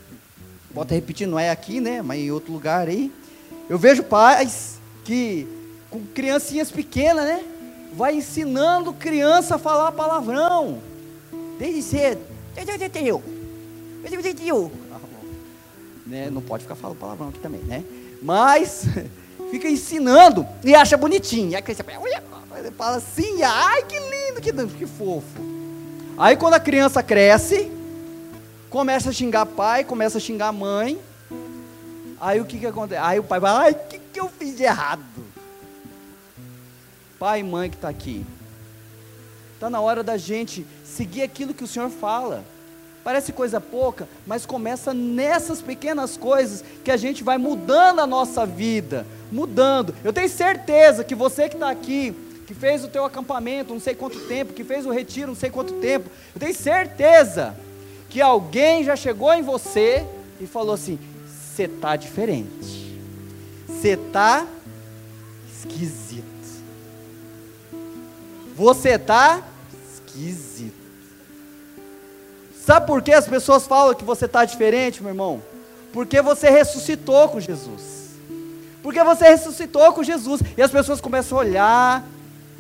bota 0.71 0.95
repetir, 0.95 1.27
não 1.27 1.39
é 1.39 1.51
aqui, 1.51 1.81
né? 1.81 2.03
Mas 2.03 2.21
em 2.21 2.31
outro 2.31 2.53
lugar 2.53 2.87
aí. 2.87 3.11
Eu 3.71 3.79
vejo 3.79 4.03
pais 4.03 4.79
que, 5.03 5.49
com 5.89 6.05
criancinhas 6.15 6.71
pequenas, 6.71 7.25
né? 7.25 7.43
Vai 7.95 8.17
ensinando 8.17 8.93
criança 8.93 9.55
a 9.55 9.59
falar 9.59 9.91
palavrão. 9.93 10.83
Desde 11.59 11.81
cedo. 11.81 12.21
Né? 16.07 16.29
Não 16.29 16.43
pode 16.43 16.65
ficar 16.65 16.75
falando 16.75 16.99
palavrão 16.99 17.31
aqui 17.31 17.39
também, 17.39 17.63
né? 17.63 17.83
Mas 18.21 18.85
fica 19.51 19.71
ensinando 19.71 20.47
e 20.63 20.75
acha 20.75 20.99
bonitinho. 20.99 21.53
E 21.53 21.57
a 21.57 21.63
criança 21.63 21.83
ele 22.59 22.71
fala 22.71 22.97
assim, 22.97 23.43
ai 23.43 23.83
que 23.85 23.99
lindo, 23.99 24.41
que, 24.41 24.53
que 24.79 24.87
fofo. 24.87 25.41
Aí 26.17 26.37
quando 26.37 26.55
a 26.55 26.61
criança 26.61 27.03
cresce, 27.03 27.71
começa 28.71 29.11
a 29.11 29.13
xingar 29.13 29.47
pai, 29.47 29.85
começa 29.85 30.19
a 30.19 30.21
xingar 30.21 30.53
mãe. 30.53 30.99
Aí 32.21 32.41
o 32.41 32.45
que 32.45 32.59
que 32.59 32.67
acontece? 32.67 33.01
Aí 33.01 33.19
o 33.19 33.25
pai 33.25 33.41
vai, 33.41 33.51
ai, 33.53 33.73
o 33.73 33.89
que, 33.89 33.99
que 33.99 34.21
eu 34.21 34.29
fiz 34.29 34.57
de 34.57 34.63
errado? 34.63 35.03
Pai 37.19 37.41
e 37.41 37.43
mãe 37.43 37.69
que 37.71 37.77
está 37.77 37.89
aqui. 37.89 38.25
Está 39.55 39.69
na 39.69 39.81
hora 39.81 40.03
da 40.03 40.17
gente 40.17 40.67
seguir 40.85 41.23
aquilo 41.23 41.55
que 41.55 41.65
o 41.65 41.67
Senhor 41.67 41.91
fala. 41.91 42.45
Parece 43.05 43.33
coisa 43.33 43.61
pouca, 43.61 44.09
mas 44.27 44.47
começa 44.47 44.95
nessas 44.95 45.61
pequenas 45.61 46.17
coisas 46.17 46.65
que 46.83 46.91
a 46.91 46.97
gente 46.97 47.23
vai 47.23 47.37
mudando 47.37 48.01
a 48.01 48.07
nossa 48.07 48.47
vida, 48.47 49.07
mudando. 49.31 49.95
Eu 50.03 50.13
tenho 50.13 50.29
certeza 50.29 51.05
que 51.05 51.15
você 51.15 51.49
que 51.49 51.57
está 51.57 51.69
aqui, 51.69 52.15
que 52.47 52.55
fez 52.55 52.85
o 52.85 52.89
teu 52.89 53.05
acampamento 53.05 53.73
não 53.73 53.81
sei 53.81 53.95
quanto 53.95 54.21
tempo, 54.21 54.53
que 54.53 54.65
fez 54.65 54.87
o 54.87 54.91
retiro 54.91 55.29
não 55.29 55.35
sei 55.35 55.51
quanto 55.51 55.75
tempo, 55.75 56.11
eu 56.35 56.41
tenho 56.41 56.55
certeza 56.55 57.57
que 58.09 58.21
alguém 58.21 58.85
já 58.85 58.95
chegou 58.95 59.33
em 59.33 59.43
você 59.43 60.07
e 60.41 60.47
falou 60.47 60.75
assim: 60.75 60.99
você 61.27 61.65
está 61.65 61.97
diferente, 61.97 63.01
você 63.67 63.91
está 63.91 64.47
esquisito, 65.53 66.25
você 68.55 68.91
está 68.91 69.43
esquisito. 69.93 70.85
Sabe 72.65 72.87
por 72.87 73.03
que 73.03 73.13
as 73.13 73.29
pessoas 73.29 73.67
falam 73.67 73.95
que 73.95 74.05
você 74.05 74.25
está 74.25 74.45
diferente, 74.45 75.03
meu 75.03 75.11
irmão? 75.11 75.43
Porque 75.93 76.23
você 76.23 76.49
ressuscitou 76.49 77.29
com 77.29 77.39
Jesus. 77.39 78.05
Porque 78.83 79.03
você 79.05 79.29
ressuscitou 79.29 79.93
com 79.93 80.03
Jesus. 80.03 80.41
E 80.57 80.63
as 80.63 80.71
pessoas 80.71 81.01
começam 81.01 81.37
a 81.37 81.41
olhar, 81.43 82.05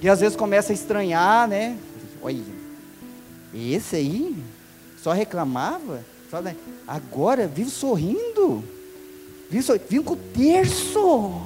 e 0.00 0.08
às 0.08 0.20
vezes 0.20 0.36
começam 0.36 0.72
a 0.72 0.78
estranhar, 0.78 1.48
né? 1.48 1.76
Olha, 2.22 2.42
esse 3.54 3.96
aí 3.96 4.36
só 5.02 5.12
reclamava, 5.12 6.04
só, 6.30 6.40
né? 6.40 6.56
agora 6.86 7.46
vive, 7.46 7.70
sorrindo, 7.70 8.64
vive 9.50 10.02
com 10.02 10.14
o 10.14 10.16
terço. 10.16 11.40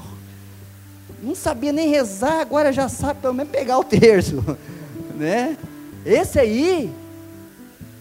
Não 1.22 1.34
sabia 1.34 1.72
nem 1.72 1.88
rezar, 1.88 2.40
agora 2.40 2.72
já 2.72 2.88
sabe 2.88 3.20
pelo 3.20 3.34
menos 3.34 3.50
pegar 3.50 3.78
o 3.78 3.84
terço, 3.84 4.44
né? 5.16 5.56
Esse 6.06 6.38
aí 6.38 6.92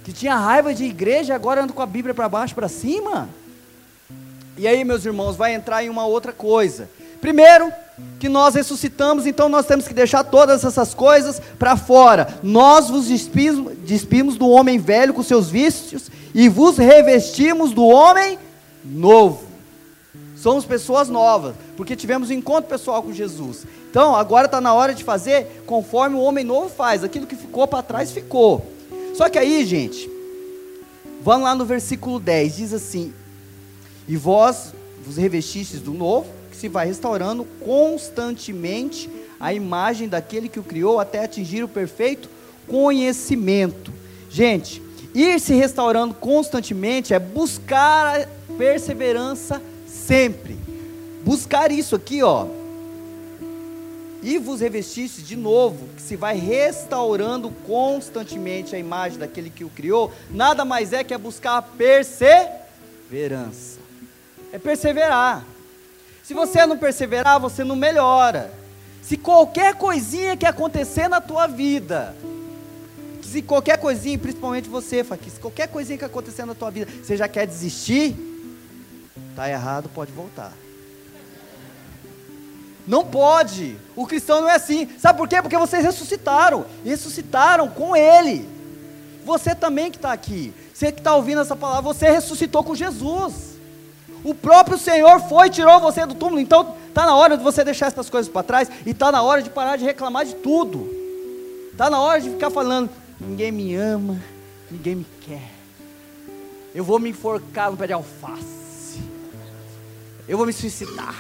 que 0.03 0.13
tinha 0.13 0.37
raiva 0.37 0.73
de 0.73 0.85
igreja, 0.85 1.35
agora 1.35 1.63
anda 1.63 1.73
com 1.73 1.81
a 1.81 1.85
Bíblia 1.85 2.13
para 2.13 2.29
baixo, 2.29 2.55
para 2.55 2.69
cima. 2.69 3.27
E 4.57 4.67
aí, 4.67 4.83
meus 4.85 5.05
irmãos, 5.05 5.35
vai 5.35 5.53
entrar 5.53 5.83
em 5.83 5.89
uma 5.89 6.05
outra 6.05 6.31
coisa. 6.31 6.89
Primeiro, 7.19 7.71
que 8.19 8.29
nós 8.29 8.55
ressuscitamos, 8.55 9.25
então 9.25 9.49
nós 9.49 9.65
temos 9.65 9.87
que 9.87 9.93
deixar 9.93 10.23
todas 10.23 10.63
essas 10.63 10.93
coisas 10.93 11.41
para 11.57 11.75
fora. 11.75 12.27
Nós 12.43 12.89
vos 12.89 13.07
despimos, 13.07 13.75
despimos 13.85 14.37
do 14.37 14.49
homem 14.49 14.77
velho 14.79 15.13
com 15.13 15.23
seus 15.23 15.49
vícios 15.49 16.09
e 16.33 16.49
vos 16.49 16.77
revestimos 16.77 17.73
do 17.73 17.85
homem 17.85 18.37
novo. 18.83 19.45
Somos 20.35 20.65
pessoas 20.65 21.09
novas, 21.09 21.55
porque 21.75 21.95
tivemos 21.95 22.29
um 22.29 22.33
encontro 22.33 22.69
pessoal 22.69 23.01
com 23.01 23.11
Jesus. 23.11 23.65
Então, 23.89 24.15
agora 24.15 24.45
está 24.45 24.61
na 24.61 24.73
hora 24.73 24.93
de 24.93 25.03
fazer 25.03 25.63
conforme 25.65 26.15
o 26.15 26.21
homem 26.21 26.43
novo 26.43 26.69
faz. 26.69 27.03
Aquilo 27.03 27.25
que 27.25 27.35
ficou 27.35 27.67
para 27.67 27.81
trás 27.81 28.11
ficou. 28.11 28.65
Só 29.15 29.29
que 29.29 29.39
aí, 29.39 29.65
gente, 29.65 30.09
vamos 31.23 31.43
lá 31.43 31.55
no 31.55 31.65
versículo 31.65 32.19
10, 32.19 32.55
diz 32.55 32.73
assim: 32.73 33.11
e 34.07 34.15
vós 34.15 34.73
vos 35.05 35.17
revestistes 35.17 35.81
do 35.81 35.91
novo, 35.91 36.27
se 36.59 36.67
vai 36.67 36.87
restaurando 36.87 37.45
constantemente 37.61 39.09
a 39.39 39.53
imagem 39.53 40.07
daquele 40.07 40.49
que 40.49 40.59
o 40.59 40.63
criou 40.63 40.99
até 40.99 41.23
atingir 41.23 41.63
o 41.63 41.67
perfeito 41.67 42.29
conhecimento. 42.67 43.93
Gente, 44.29 44.81
ir 45.13 45.39
se 45.39 45.53
restaurando 45.53 46.13
constantemente 46.13 47.13
é 47.13 47.19
buscar 47.19 48.21
a 48.21 48.27
perseverança 48.57 49.61
sempre. 49.87 50.57
Buscar 51.23 51.71
isso 51.71 51.95
aqui, 51.95 52.23
ó. 52.23 52.47
E 54.23 54.39
vos 54.39 54.61
revestiste 54.61 55.21
de 55.21 55.35
novo, 55.35 55.87
que 55.95 56.01
se 56.01 56.15
vai 56.15 56.37
restaurando 56.37 57.51
constantemente 57.65 58.75
a 58.75 58.79
imagem 58.79 59.19
daquele 59.19 59.49
que 59.49 59.63
o 59.63 59.69
criou, 59.69 60.11
nada 60.31 60.65
mais 60.65 60.91
é 60.91 61.03
que 61.03 61.13
é 61.13 61.17
buscar 61.17 61.57
a 61.57 61.61
perseverança 61.61 63.77
é 64.51 64.57
perseverar. 64.57 65.45
Se 66.27 66.33
você 66.33 66.65
não 66.65 66.77
perseverar, 66.77 67.39
você 67.39 67.63
não 67.63 67.73
melhora. 67.77 68.51
Se 69.01 69.15
qualquer 69.15 69.75
coisinha 69.75 70.35
que 70.35 70.45
acontecer 70.45 71.07
na 71.07 71.21
tua 71.21 71.47
vida, 71.47 72.13
se 73.23 73.41
qualquer 73.41 73.77
coisinha, 73.77 74.19
principalmente 74.19 74.67
você, 74.67 75.05
Faqui, 75.05 75.29
se 75.29 75.39
qualquer 75.39 75.69
coisinha 75.69 75.97
que 75.97 76.03
acontecer 76.03 76.43
na 76.43 76.53
tua 76.53 76.69
vida, 76.69 76.91
você 77.01 77.15
já 77.15 77.29
quer 77.29 77.47
desistir, 77.47 78.13
tá 79.37 79.49
errado, 79.49 79.87
pode 79.87 80.11
voltar. 80.11 80.51
Não 82.85 83.05
pode. 83.05 83.77
O 83.95 84.05
cristão 84.05 84.41
não 84.41 84.49
é 84.49 84.55
assim. 84.55 84.89
Sabe 84.99 85.17
por 85.17 85.29
quê? 85.29 85.41
Porque 85.41 85.57
vocês 85.57 85.81
ressuscitaram. 85.81 86.65
Ressuscitaram 86.83 87.69
com 87.69 87.95
Ele. 87.95 88.49
Você 89.23 89.55
também 89.55 89.89
que 89.89 89.95
está 89.95 90.11
aqui. 90.11 90.53
Você 90.73 90.91
que 90.91 90.99
está 90.99 91.15
ouvindo 91.15 91.39
essa 91.39 91.55
palavra, 91.55 91.93
você 91.93 92.09
ressuscitou 92.09 92.65
com 92.65 92.75
Jesus. 92.75 93.56
O 94.23 94.33
próprio 94.33 94.77
Senhor 94.77 95.19
foi 95.21 95.47
e 95.47 95.51
tirou 95.51 95.79
você 95.79 96.05
do 96.05 96.15
túmulo. 96.15 96.39
Então 96.39 96.75
está 96.87 97.05
na 97.05 97.15
hora 97.15 97.37
de 97.37 97.43
você 97.43 97.63
deixar 97.63 97.87
essas 97.87 98.09
coisas 98.09 98.31
para 98.31 98.43
trás 98.43 98.69
e 98.85 98.91
está 98.91 99.11
na 99.11 99.21
hora 99.21 99.41
de 99.41 99.49
parar 99.49 99.77
de 99.77 99.85
reclamar 99.85 100.25
de 100.25 100.35
tudo. 100.35 100.89
Está 101.71 101.89
na 101.89 101.99
hora 101.99 102.19
de 102.19 102.29
ficar 102.29 102.49
falando: 102.49 102.89
ninguém 103.19 103.51
me 103.51 103.75
ama, 103.75 104.19
ninguém 104.69 104.95
me 104.95 105.05
quer. 105.21 105.51
Eu 106.73 106.83
vou 106.83 106.99
me 106.99 107.09
enforcar 107.09 107.71
no 107.71 107.77
pé 107.77 107.87
de 107.87 107.93
alface. 107.93 109.01
Eu 110.27 110.37
vou 110.37 110.45
me 110.45 110.53
suicidar. 110.53 111.15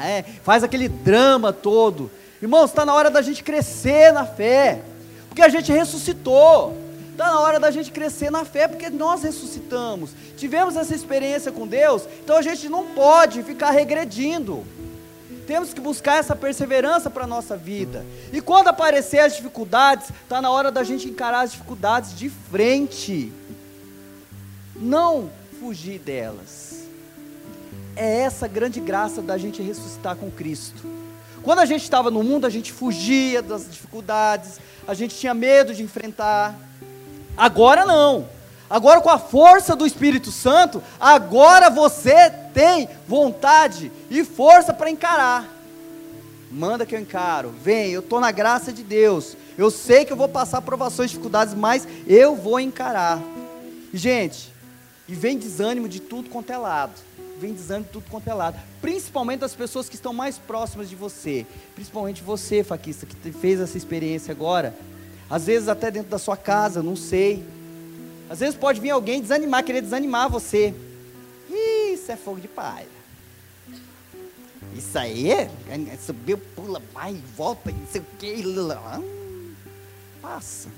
É, 0.00 0.22
faz 0.42 0.62
aquele 0.62 0.88
drama 0.88 1.52
todo. 1.52 2.10
Irmãos, 2.40 2.70
está 2.70 2.84
na 2.84 2.94
hora 2.94 3.10
da 3.10 3.22
gente 3.22 3.42
crescer 3.42 4.12
na 4.12 4.26
fé. 4.26 4.82
Porque 5.28 5.42
a 5.42 5.48
gente 5.48 5.72
ressuscitou. 5.72 6.76
Está 7.12 7.26
na 7.26 7.40
hora 7.40 7.60
da 7.60 7.70
gente 7.70 7.92
crescer 7.92 8.30
na 8.30 8.44
fé, 8.44 8.66
porque 8.66 8.88
nós 8.88 9.22
ressuscitamos. 9.22 10.10
Tivemos 10.36 10.76
essa 10.76 10.94
experiência 10.94 11.52
com 11.52 11.66
Deus, 11.66 12.08
então 12.24 12.36
a 12.36 12.42
gente 12.42 12.68
não 12.68 12.86
pode 12.86 13.42
ficar 13.42 13.70
regredindo. 13.70 14.64
Temos 15.46 15.74
que 15.74 15.80
buscar 15.80 16.18
essa 16.18 16.34
perseverança 16.34 17.10
para 17.10 17.24
a 17.24 17.26
nossa 17.26 17.56
vida. 17.56 18.04
E 18.32 18.40
quando 18.40 18.68
aparecer 18.68 19.18
as 19.18 19.36
dificuldades, 19.36 20.08
está 20.22 20.40
na 20.40 20.50
hora 20.50 20.70
da 20.70 20.82
gente 20.82 21.08
encarar 21.08 21.42
as 21.42 21.52
dificuldades 21.52 22.16
de 22.16 22.30
frente. 22.30 23.30
Não 24.74 25.30
fugir 25.60 25.98
delas. 25.98 26.86
É 27.94 28.20
essa 28.20 28.48
grande 28.48 28.80
graça 28.80 29.20
da 29.20 29.36
gente 29.36 29.60
ressuscitar 29.60 30.16
com 30.16 30.30
Cristo. 30.30 30.82
Quando 31.42 31.58
a 31.58 31.66
gente 31.66 31.82
estava 31.82 32.10
no 32.10 32.22
mundo, 32.22 32.46
a 32.46 32.50
gente 32.50 32.72
fugia 32.72 33.42
das 33.42 33.70
dificuldades, 33.70 34.58
a 34.88 34.94
gente 34.94 35.14
tinha 35.14 35.34
medo 35.34 35.74
de 35.74 35.82
enfrentar. 35.82 36.71
Agora 37.36 37.84
não. 37.84 38.28
Agora 38.68 39.00
com 39.00 39.10
a 39.10 39.18
força 39.18 39.76
do 39.76 39.84
Espírito 39.84 40.30
Santo, 40.30 40.82
agora 40.98 41.68
você 41.68 42.30
tem 42.54 42.88
vontade 43.06 43.92
e 44.10 44.24
força 44.24 44.72
para 44.72 44.90
encarar. 44.90 45.46
Manda 46.50 46.86
que 46.86 46.94
eu 46.94 47.00
encaro. 47.00 47.50
Vem, 47.62 47.90
eu 47.90 48.00
estou 48.00 48.20
na 48.20 48.30
graça 48.30 48.72
de 48.72 48.82
Deus. 48.82 49.36
Eu 49.56 49.70
sei 49.70 50.04
que 50.04 50.12
eu 50.12 50.16
vou 50.16 50.28
passar 50.28 50.62
provações, 50.62 51.10
dificuldades, 51.10 51.54
mas 51.54 51.86
eu 52.06 52.34
vou 52.34 52.58
encarar. 52.60 53.20
Gente, 53.92 54.52
e 55.08 55.14
vem 55.14 55.38
desânimo 55.38 55.88
de 55.88 56.00
tudo 56.00 56.30
quanto 56.30 56.50
é 56.50 56.56
lado. 56.56 56.92
Vem 57.38 57.52
desânimo 57.52 57.86
de 57.86 57.92
tudo 57.92 58.04
quanto 58.10 58.28
é 58.28 58.34
lado. 58.34 58.58
Principalmente 58.80 59.40
das 59.40 59.54
pessoas 59.54 59.88
que 59.88 59.96
estão 59.96 60.12
mais 60.12 60.38
próximas 60.38 60.88
de 60.88 60.96
você. 60.96 61.46
Principalmente 61.74 62.22
você, 62.22 62.62
faquista, 62.64 63.04
que 63.04 63.32
fez 63.32 63.60
essa 63.60 63.76
experiência 63.76 64.32
agora. 64.32 64.74
Às 65.32 65.46
vezes 65.46 65.66
até 65.66 65.90
dentro 65.90 66.10
da 66.10 66.18
sua 66.18 66.36
casa, 66.36 66.82
não 66.82 66.94
sei. 66.94 67.42
Às 68.28 68.40
vezes 68.40 68.54
pode 68.54 68.82
vir 68.82 68.90
alguém 68.90 69.18
desanimar, 69.18 69.64
querer 69.64 69.80
desanimar 69.80 70.28
você. 70.28 70.74
Isso 71.48 72.12
é 72.12 72.16
fogo 72.16 72.38
de 72.38 72.48
palha. 72.48 72.86
Isso 74.76 74.98
aí 74.98 75.30
é, 75.30 75.50
é 75.70 75.96
subiu, 76.04 76.36
pula, 76.36 76.82
vai, 76.92 77.18
volta, 77.34 77.70
não 77.70 77.86
sei 77.90 78.02
o 78.02 78.06
que. 78.18 78.44
Passa. 80.20 80.68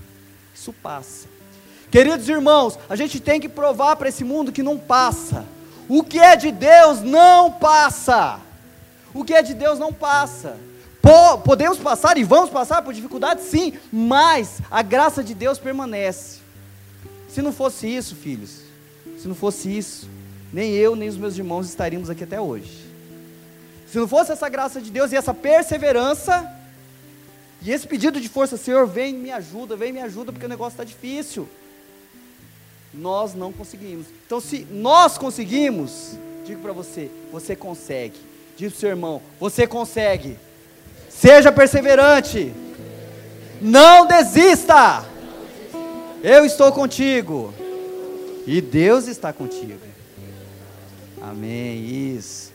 Isso 0.55 0.73
passa. 0.73 1.27
Queridos 1.91 2.29
irmãos, 2.29 2.79
a 2.89 2.95
gente 2.95 3.19
tem 3.19 3.41
que 3.41 3.49
provar 3.49 3.97
para 3.97 4.09
esse 4.09 4.23
mundo 4.23 4.53
que 4.53 4.63
não 4.63 4.79
passa. 4.79 5.45
O 5.89 6.05
que 6.05 6.21
é 6.21 6.37
de 6.37 6.53
Deus 6.53 7.01
não 7.01 7.51
passa. 7.51 8.39
O 9.13 9.25
que 9.25 9.35
é 9.35 9.43
de 9.43 9.53
Deus 9.53 9.81
não 9.81 9.93
passa 9.93 10.57
podemos 11.45 11.79
passar 11.79 12.17
e 12.17 12.25
vamos 12.25 12.51
passar 12.51 12.83
por 12.83 12.95
dificuldades, 12.95 13.45
sim, 13.45 13.75
mas 13.93 14.61
a 14.71 14.83
graça 14.83 15.23
de 15.23 15.35
Deus 15.35 15.59
permanece. 15.59 16.39
Se 17.29 17.43
não 17.43 17.53
fosse 17.53 17.87
isso, 17.87 18.15
filhos, 18.15 18.61
se 19.19 19.29
não 19.29 19.35
fosse 19.35 19.77
isso, 19.77 20.09
nem 20.53 20.73
eu 20.73 20.95
nem 20.95 21.09
os 21.09 21.17
meus 21.17 21.37
irmãos 21.37 21.69
estaríamos 21.69 22.09
aqui 22.09 22.25
até 22.25 22.41
hoje. 22.41 22.85
Se 23.91 23.99
não 23.99 24.09
fosse 24.09 24.33
essa 24.33 24.49
graça 24.49 24.81
de 24.81 24.91
Deus 24.91 25.13
e 25.13 25.17
essa 25.17 25.35
perseverança, 25.35 26.51
e 27.61 27.71
esse 27.71 27.87
pedido 27.87 28.21
de 28.21 28.29
força, 28.29 28.57
Senhor, 28.57 28.87
vem 28.87 29.15
me 29.15 29.31
ajuda, 29.31 29.75
vem 29.75 29.93
me 29.93 30.01
ajuda, 30.01 30.31
porque 30.31 30.47
o 30.47 30.49
negócio 30.49 30.75
está 30.75 30.85
difícil. 30.85 31.49
Nós 32.93 33.35
não 33.35 33.53
conseguimos. 33.53 34.07
Então, 34.27 34.41
se 34.41 34.67
nós 34.71 35.17
conseguimos, 35.17 36.13
digo 36.45 36.61
para 36.61 36.73
você, 36.73 37.11
você 37.33 37.57
consegue. 37.57 38.17
Diz 38.57 38.73
para 38.73 38.77
o 38.77 38.81
seu 38.81 38.89
irmão, 38.91 39.23
você 39.41 39.67
consegue. 39.67 40.37
Seja 41.21 41.53
perseverante. 41.53 42.53
Não 43.61 44.07
desista. 44.07 45.05
Eu 46.23 46.45
estou 46.45 46.73
contigo. 46.73 47.55
E 48.47 48.61
Deus 48.61 49.07
está 49.07 49.33
contigo. 49.33 49.81
Amém. 51.23 52.15
Isso. 52.17 52.53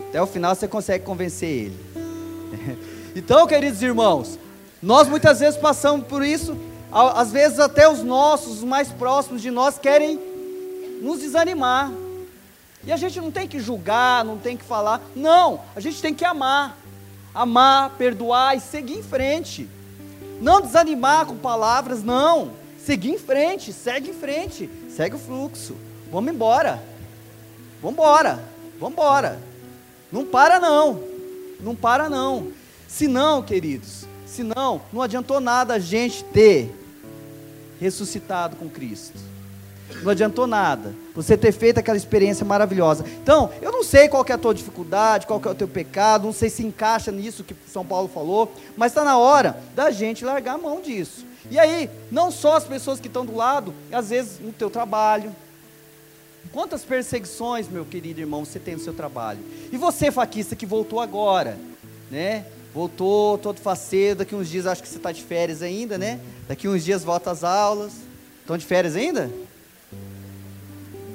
Até 0.00 0.20
o 0.20 0.26
final 0.26 0.54
você 0.54 0.66
consegue 0.66 1.04
convencer 1.04 1.48
ele. 1.48 2.88
Então, 3.16 3.48
queridos 3.48 3.82
irmãos, 3.82 4.38
nós 4.80 5.08
muitas 5.08 5.40
vezes 5.40 5.58
passamos 5.58 6.06
por 6.06 6.24
isso. 6.24 6.56
Às 6.92 7.32
vezes 7.32 7.58
até 7.58 7.88
os 7.88 8.00
nossos, 8.00 8.58
os 8.58 8.64
mais 8.64 8.92
próximos 8.92 9.42
de 9.42 9.50
nós, 9.50 9.76
querem 9.76 10.20
nos 11.02 11.18
desanimar. 11.18 11.90
E 12.84 12.92
a 12.92 12.96
gente 12.96 13.20
não 13.20 13.32
tem 13.32 13.48
que 13.48 13.58
julgar, 13.58 14.24
não 14.24 14.38
tem 14.38 14.56
que 14.56 14.62
falar. 14.62 15.00
Não, 15.16 15.62
a 15.74 15.80
gente 15.80 16.00
tem 16.00 16.14
que 16.14 16.24
amar 16.24 16.78
amar, 17.34 17.90
perdoar 17.96 18.56
e 18.56 18.60
seguir 18.60 18.98
em 18.98 19.02
frente. 19.02 19.68
Não 20.40 20.60
desanimar 20.60 21.26
com 21.26 21.36
palavras, 21.36 22.02
não. 22.02 22.52
Seguir 22.78 23.10
em 23.10 23.18
frente, 23.18 23.72
segue 23.72 24.10
em 24.10 24.14
frente, 24.14 24.70
segue 24.88 25.16
o 25.16 25.18
fluxo. 25.18 25.76
Vamos 26.10 26.32
embora. 26.32 26.82
Vamos 27.82 27.94
embora. 27.94 28.44
Vamos 28.78 28.92
embora. 28.94 29.40
Não 30.10 30.24
para 30.24 30.58
não. 30.58 31.02
Não 31.60 31.74
para 31.74 32.08
não. 32.08 32.52
Se 32.86 33.06
não, 33.06 33.42
queridos, 33.42 34.06
se 34.26 34.42
não, 34.42 34.80
não 34.92 35.02
adiantou 35.02 35.40
nada 35.40 35.74
a 35.74 35.78
gente 35.78 36.24
ter 36.24 36.74
ressuscitado 37.78 38.56
com 38.56 38.68
Cristo. 38.68 39.27
Não 40.02 40.10
adiantou 40.10 40.46
nada 40.46 40.94
você 41.14 41.36
ter 41.36 41.52
feito 41.52 41.78
aquela 41.78 41.96
experiência 41.96 42.44
maravilhosa. 42.44 43.04
Então, 43.22 43.50
eu 43.60 43.72
não 43.72 43.82
sei 43.82 44.08
qual 44.08 44.24
é 44.28 44.32
a 44.32 44.38
tua 44.38 44.54
dificuldade, 44.54 45.26
qual 45.26 45.40
é 45.44 45.48
o 45.48 45.54
teu 45.54 45.66
pecado, 45.66 46.26
não 46.26 46.32
sei 46.32 46.48
se 46.48 46.64
encaixa 46.64 47.10
nisso 47.10 47.42
que 47.42 47.54
São 47.66 47.84
Paulo 47.84 48.08
falou, 48.08 48.52
mas 48.76 48.92
está 48.92 49.02
na 49.02 49.18
hora 49.18 49.58
da 49.74 49.90
gente 49.90 50.24
largar 50.24 50.54
a 50.54 50.58
mão 50.58 50.80
disso. 50.80 51.26
E 51.50 51.58
aí, 51.58 51.90
não 52.10 52.30
só 52.30 52.56
as 52.56 52.64
pessoas 52.64 53.00
que 53.00 53.06
estão 53.06 53.24
do 53.24 53.34
lado, 53.34 53.74
às 53.90 54.10
vezes 54.10 54.38
no 54.38 54.52
teu 54.52 54.68
trabalho. 54.68 55.34
Quantas 56.52 56.84
perseguições, 56.84 57.68
meu 57.68 57.84
querido 57.84 58.20
irmão, 58.20 58.44
você 58.44 58.58
tem 58.58 58.74
no 58.74 58.80
seu 58.80 58.92
trabalho? 58.92 59.40
E 59.72 59.76
você, 59.76 60.10
faquista, 60.10 60.56
que 60.56 60.66
voltou 60.66 61.00
agora, 61.00 61.58
né? 62.10 62.46
Voltou 62.72 63.38
todo 63.38 63.60
faceiro, 63.60 64.20
daqui 64.20 64.34
uns 64.34 64.48
dias 64.48 64.66
acho 64.66 64.82
que 64.82 64.88
você 64.88 64.96
está 64.96 65.10
de 65.10 65.22
férias 65.22 65.62
ainda, 65.62 65.98
né? 65.98 66.20
Daqui 66.46 66.68
uns 66.68 66.84
dias 66.84 67.02
volta 67.02 67.30
às 67.30 67.42
aulas. 67.42 67.92
Estão 68.40 68.56
de 68.56 68.64
férias 68.64 68.94
ainda? 68.94 69.30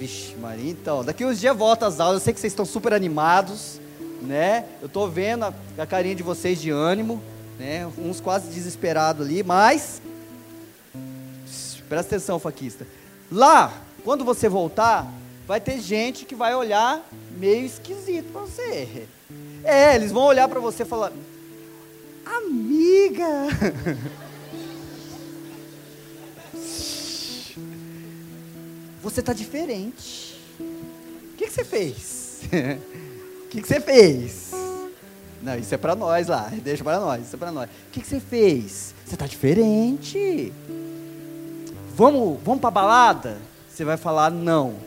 Vixe, 0.03 0.35
Maria, 0.35 0.69
então, 0.69 1.01
daqui 1.01 1.23
uns 1.23 1.39
dias 1.39 1.55
volta 1.55 1.87
às 1.87 2.01
aulas, 2.01 2.19
eu 2.19 2.25
sei 2.25 2.33
que 2.33 2.39
vocês 2.41 2.51
estão 2.51 2.65
super 2.65 2.91
animados, 2.91 3.79
né? 4.21 4.65
Eu 4.81 4.87
estou 4.87 5.09
vendo 5.09 5.45
a, 5.45 5.53
a, 5.77 5.85
carinha 5.85 6.13
de 6.13 6.21
vocês 6.21 6.59
de 6.59 6.69
ânimo, 6.71 7.23
né? 7.57 7.89
Uns 7.97 8.19
quase 8.19 8.49
desesperados 8.49 9.25
ali, 9.25 9.43
mas 9.43 10.01
presta 11.87 12.17
atenção, 12.17 12.37
faquista. 12.37 12.85
Lá, 13.31 13.71
quando 14.03 14.25
você 14.25 14.49
voltar, 14.49 15.07
vai 15.47 15.61
ter 15.61 15.79
gente 15.79 16.25
que 16.25 16.35
vai 16.35 16.53
olhar 16.53 17.01
meio 17.37 17.65
esquisito 17.65 18.29
para 18.33 18.41
você. 18.41 19.07
É, 19.63 19.95
eles 19.95 20.11
vão 20.11 20.23
olhar 20.23 20.49
para 20.49 20.59
você 20.59 20.83
e 20.83 20.85
falar: 20.85 21.13
"Amiga, 22.25 23.47
você 29.03 29.19
está 29.19 29.33
diferente. 29.33 30.39
O 30.59 31.35
que, 31.37 31.45
que 31.45 31.51
você 31.51 31.63
fez? 31.63 32.41
O 33.43 33.55
que, 33.55 33.61
que 33.61 33.67
você 33.67 33.79
fez? 33.79 34.49
Não, 35.39 35.55
isso 35.59 35.75
é 35.75 35.77
para 35.77 35.95
nós 35.95 36.27
lá, 36.27 36.51
deixa 36.63 36.83
para 36.83 36.99
nós, 36.99 37.23
isso 37.23 37.35
é 37.35 37.37
para 37.37 37.51
nós. 37.51 37.69
O 37.69 37.91
que, 37.91 38.01
que 38.01 38.07
você 38.07 38.19
fez? 38.19 38.95
Você 39.05 39.13
está 39.13 39.27
diferente. 39.27 40.51
Vamos, 41.95 42.39
vamos 42.43 42.61
para 42.61 42.71
balada? 42.71 43.37
Você 43.69 43.85
vai 43.85 43.95
falar 43.95 44.31
não. 44.31 44.77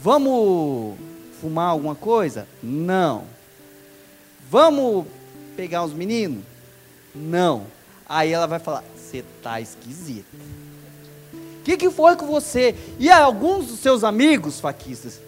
Vamos 0.00 0.96
fumar 1.40 1.70
alguma 1.70 1.96
coisa? 1.96 2.46
Não. 2.62 3.24
Vamos 4.48 5.04
pegar 5.56 5.82
os 5.82 5.92
meninos? 5.92 6.44
Não. 7.12 7.66
Aí 8.08 8.30
ela 8.30 8.46
vai 8.46 8.60
falar: 8.60 8.84
você 8.96 9.24
tá 9.42 9.60
esquisito 9.60 10.36
que, 11.66 11.76
que 11.76 11.90
foi 11.90 12.14
com 12.14 12.26
você? 12.26 12.76
E 12.96 13.10
alguns 13.10 13.66
dos 13.66 13.80
seus 13.80 14.04
amigos 14.04 14.60
faquistas 14.60 15.20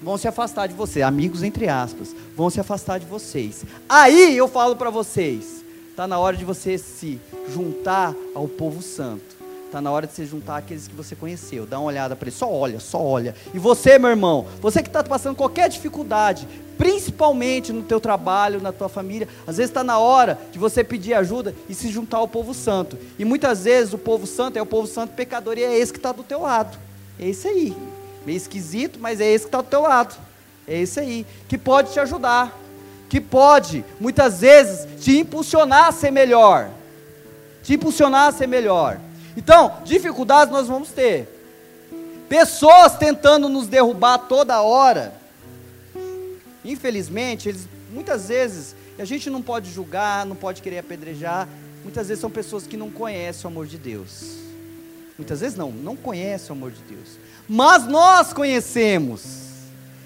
vão 0.00 0.16
se 0.16 0.28
afastar 0.28 0.68
de 0.68 0.74
você, 0.74 1.02
amigos 1.02 1.42
entre 1.42 1.68
aspas, 1.68 2.14
vão 2.36 2.48
se 2.48 2.60
afastar 2.60 3.00
de 3.00 3.06
vocês. 3.06 3.64
Aí 3.88 4.36
eu 4.36 4.46
falo 4.46 4.76
para 4.76 4.90
vocês, 4.90 5.64
está 5.90 6.06
na 6.06 6.20
hora 6.20 6.36
de 6.36 6.44
você 6.44 6.78
se 6.78 7.20
juntar 7.48 8.14
ao 8.32 8.46
povo 8.46 8.80
santo. 8.80 9.39
Está 9.70 9.80
na 9.80 9.92
hora 9.92 10.04
de 10.04 10.12
se 10.12 10.26
juntar 10.26 10.56
àqueles 10.56 10.88
que 10.88 10.96
você 10.96 11.14
conheceu. 11.14 11.64
Dá 11.64 11.78
uma 11.78 11.86
olhada 11.86 12.16
para 12.16 12.26
eles. 12.26 12.36
Só 12.36 12.52
olha, 12.52 12.80
só 12.80 13.00
olha. 13.00 13.36
E 13.54 13.58
você, 13.60 14.00
meu 14.00 14.10
irmão, 14.10 14.44
você 14.60 14.82
que 14.82 14.88
está 14.88 15.00
passando 15.04 15.36
qualquer 15.36 15.68
dificuldade, 15.68 16.48
principalmente 16.76 17.72
no 17.72 17.84
teu 17.84 18.00
trabalho, 18.00 18.60
na 18.60 18.72
tua 18.72 18.88
família, 18.88 19.28
às 19.46 19.58
vezes 19.58 19.70
está 19.70 19.84
na 19.84 19.96
hora 20.00 20.36
de 20.50 20.58
você 20.58 20.82
pedir 20.82 21.14
ajuda 21.14 21.54
e 21.68 21.74
se 21.74 21.86
juntar 21.86 22.16
ao 22.16 22.26
povo 22.26 22.52
santo. 22.52 22.98
E 23.16 23.24
muitas 23.24 23.62
vezes 23.62 23.94
o 23.94 23.98
povo 23.98 24.26
santo 24.26 24.56
é 24.56 24.60
o 24.60 24.66
povo 24.66 24.88
santo 24.88 25.12
pecador 25.14 25.56
e 25.56 25.62
é 25.62 25.78
esse 25.78 25.92
que 25.92 26.00
está 26.00 26.10
do 26.10 26.24
teu 26.24 26.40
lado. 26.40 26.76
É 27.16 27.28
esse 27.28 27.46
aí. 27.46 27.76
Meio 28.26 28.38
esquisito, 28.38 28.98
mas 29.00 29.20
é 29.20 29.30
esse 29.30 29.44
que 29.44 29.48
está 29.50 29.60
do 29.62 29.68
teu 29.68 29.82
lado. 29.82 30.16
É 30.66 30.80
esse 30.80 30.98
aí. 30.98 31.24
Que 31.46 31.56
pode 31.56 31.92
te 31.92 32.00
ajudar. 32.00 32.58
Que 33.08 33.20
pode, 33.20 33.84
muitas 34.00 34.40
vezes, 34.40 34.84
te 35.00 35.16
impulsionar 35.16 35.86
a 35.86 35.92
ser 35.92 36.10
melhor. 36.10 36.70
Te 37.62 37.74
impulsionar 37.74 38.26
a 38.26 38.32
ser 38.32 38.48
melhor. 38.48 38.98
Então, 39.36 39.78
dificuldades 39.84 40.52
nós 40.52 40.66
vamos 40.66 40.90
ter. 40.90 41.28
Pessoas 42.28 42.96
tentando 42.96 43.48
nos 43.48 43.66
derrubar 43.66 44.18
toda 44.18 44.62
hora. 44.62 45.14
Infelizmente, 46.64 47.48
eles 47.48 47.66
muitas 47.92 48.28
vezes, 48.28 48.74
a 48.98 49.04
gente 49.04 49.28
não 49.28 49.42
pode 49.42 49.70
julgar, 49.70 50.24
não 50.24 50.36
pode 50.36 50.62
querer 50.62 50.78
apedrejar. 50.78 51.48
Muitas 51.82 52.08
vezes 52.08 52.20
são 52.20 52.30
pessoas 52.30 52.66
que 52.66 52.76
não 52.76 52.90
conhecem 52.90 53.44
o 53.44 53.48
amor 53.48 53.66
de 53.66 53.78
Deus. 53.78 54.36
Muitas 55.18 55.40
vezes 55.40 55.56
não, 55.56 55.70
não 55.70 55.96
conhecem 55.96 56.50
o 56.50 56.52
amor 56.52 56.70
de 56.70 56.82
Deus. 56.82 57.18
Mas 57.48 57.86
nós 57.86 58.32
conhecemos. 58.32 59.50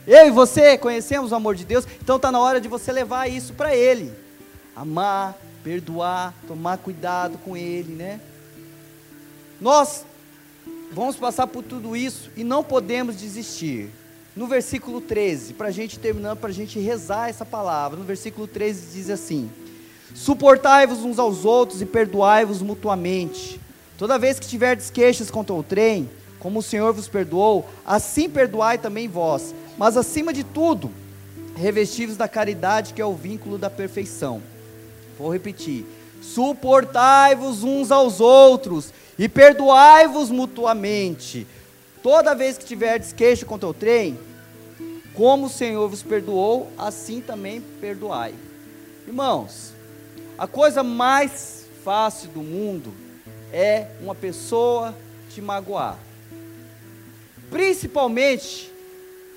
Eu 0.06 0.26
e 0.26 0.30
você 0.30 0.76
conhecemos 0.76 1.32
o 1.32 1.34
amor 1.34 1.54
de 1.54 1.64
Deus, 1.64 1.86
então 2.00 2.16
está 2.16 2.30
na 2.30 2.38
hora 2.38 2.60
de 2.60 2.68
você 2.68 2.92
levar 2.92 3.28
isso 3.28 3.54
para 3.54 3.74
Ele. 3.74 4.12
Amar, 4.76 5.34
perdoar, 5.62 6.34
tomar 6.46 6.78
cuidado 6.78 7.38
com 7.38 7.56
Ele, 7.56 7.94
né? 7.94 8.20
Nós 9.60 10.04
vamos 10.92 11.16
passar 11.16 11.46
por 11.46 11.62
tudo 11.62 11.96
isso 11.96 12.30
e 12.36 12.44
não 12.44 12.62
podemos 12.62 13.16
desistir. 13.16 13.90
No 14.34 14.46
versículo 14.48 15.00
13, 15.00 15.54
para 15.54 15.68
a 15.68 15.70
gente 15.70 15.98
terminar, 15.98 16.34
para 16.36 16.50
a 16.50 16.52
gente 16.52 16.78
rezar 16.80 17.28
essa 17.28 17.44
palavra, 17.44 17.98
no 17.98 18.04
versículo 18.04 18.48
13 18.48 18.92
diz 18.92 19.08
assim: 19.10 19.48
Suportai-vos 20.14 21.00
uns 21.00 21.18
aos 21.18 21.44
outros 21.44 21.80
e 21.80 21.86
perdoai-vos 21.86 22.60
mutuamente. 22.60 23.60
Toda 23.96 24.18
vez 24.18 24.40
que 24.40 24.46
tiverdes 24.46 24.90
queixas 24.90 25.30
contra 25.30 25.54
o 25.54 25.62
trem, 25.62 26.10
como 26.40 26.58
o 26.58 26.62
Senhor 26.62 26.92
vos 26.92 27.08
perdoou, 27.08 27.68
assim 27.86 28.28
perdoai 28.28 28.76
também 28.76 29.08
vós. 29.08 29.54
Mas 29.78 29.96
acima 29.96 30.32
de 30.32 30.42
tudo, 30.42 30.90
revestivos 31.56 32.16
da 32.16 32.28
caridade, 32.28 32.92
que 32.92 33.00
é 33.00 33.06
o 33.06 33.14
vínculo 33.14 33.56
da 33.56 33.70
perfeição. 33.70 34.42
Vou 35.16 35.32
repetir: 35.32 35.86
suportai-vos 36.20 37.62
uns 37.62 37.92
aos 37.92 38.20
outros 38.20 38.92
e 39.18 39.28
perdoai-vos 39.28 40.30
mutuamente. 40.30 41.46
Toda 42.02 42.34
vez 42.34 42.58
que 42.58 42.64
tiverdes 42.64 43.12
queixa 43.12 43.46
contra 43.46 43.68
o 43.68 43.74
trem, 43.74 44.18
como 45.14 45.46
o 45.46 45.50
Senhor 45.50 45.88
vos 45.88 46.02
perdoou, 46.02 46.70
assim 46.76 47.20
também 47.20 47.60
perdoai. 47.80 48.34
Irmãos, 49.06 49.72
a 50.36 50.46
coisa 50.46 50.82
mais 50.82 51.66
fácil 51.84 52.28
do 52.30 52.40
mundo 52.40 52.92
é 53.52 53.88
uma 54.00 54.14
pessoa 54.14 54.94
te 55.30 55.40
magoar. 55.40 55.98
Principalmente 57.50 58.72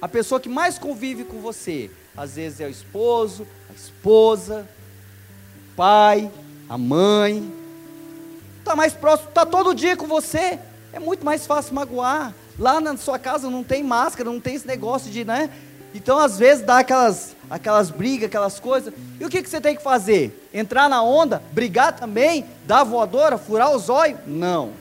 a 0.01 0.07
pessoa 0.07 0.39
que 0.39 0.49
mais 0.49 0.79
convive 0.79 1.23
com 1.23 1.39
você. 1.39 1.91
Às 2.15 2.35
vezes 2.35 2.59
é 2.59 2.65
o 2.65 2.69
esposo, 2.69 3.47
a 3.69 3.73
esposa, 3.73 4.67
o 5.71 5.75
pai, 5.75 6.31
a 6.67 6.77
mãe, 6.77 7.53
está 8.67 8.75
mais 8.75 8.93
próximo, 8.93 9.29
está 9.29 9.45
todo 9.45 9.73
dia 9.73 9.95
com 9.95 10.07
você, 10.07 10.59
é 10.91 10.99
muito 10.99 11.25
mais 11.25 11.47
fácil 11.47 11.73
magoar. 11.73 12.33
Lá 12.59 12.81
na 12.81 12.97
sua 12.97 13.17
casa 13.17 13.49
não 13.49 13.63
tem 13.63 13.81
máscara, 13.81 14.29
não 14.29 14.41
tem 14.41 14.55
esse 14.55 14.67
negócio 14.67 15.09
de, 15.09 15.23
né? 15.23 15.49
Então, 15.93 16.19
às 16.19 16.37
vezes, 16.37 16.65
dá 16.65 16.79
aquelas, 16.79 17.35
aquelas 17.49 17.89
brigas, 17.89 18.27
aquelas 18.27 18.59
coisas. 18.59 18.93
E 19.19 19.23
o 19.23 19.29
que, 19.29 19.41
que 19.41 19.49
você 19.49 19.61
tem 19.61 19.75
que 19.75 19.81
fazer? 19.81 20.47
Entrar 20.53 20.89
na 20.89 21.01
onda? 21.01 21.41
Brigar 21.51 21.95
também? 21.95 22.45
Dar 22.65 22.83
voadora? 22.83 23.37
Furar 23.37 23.73
os 23.73 23.89
olhos? 23.89 24.19
Não. 24.27 24.73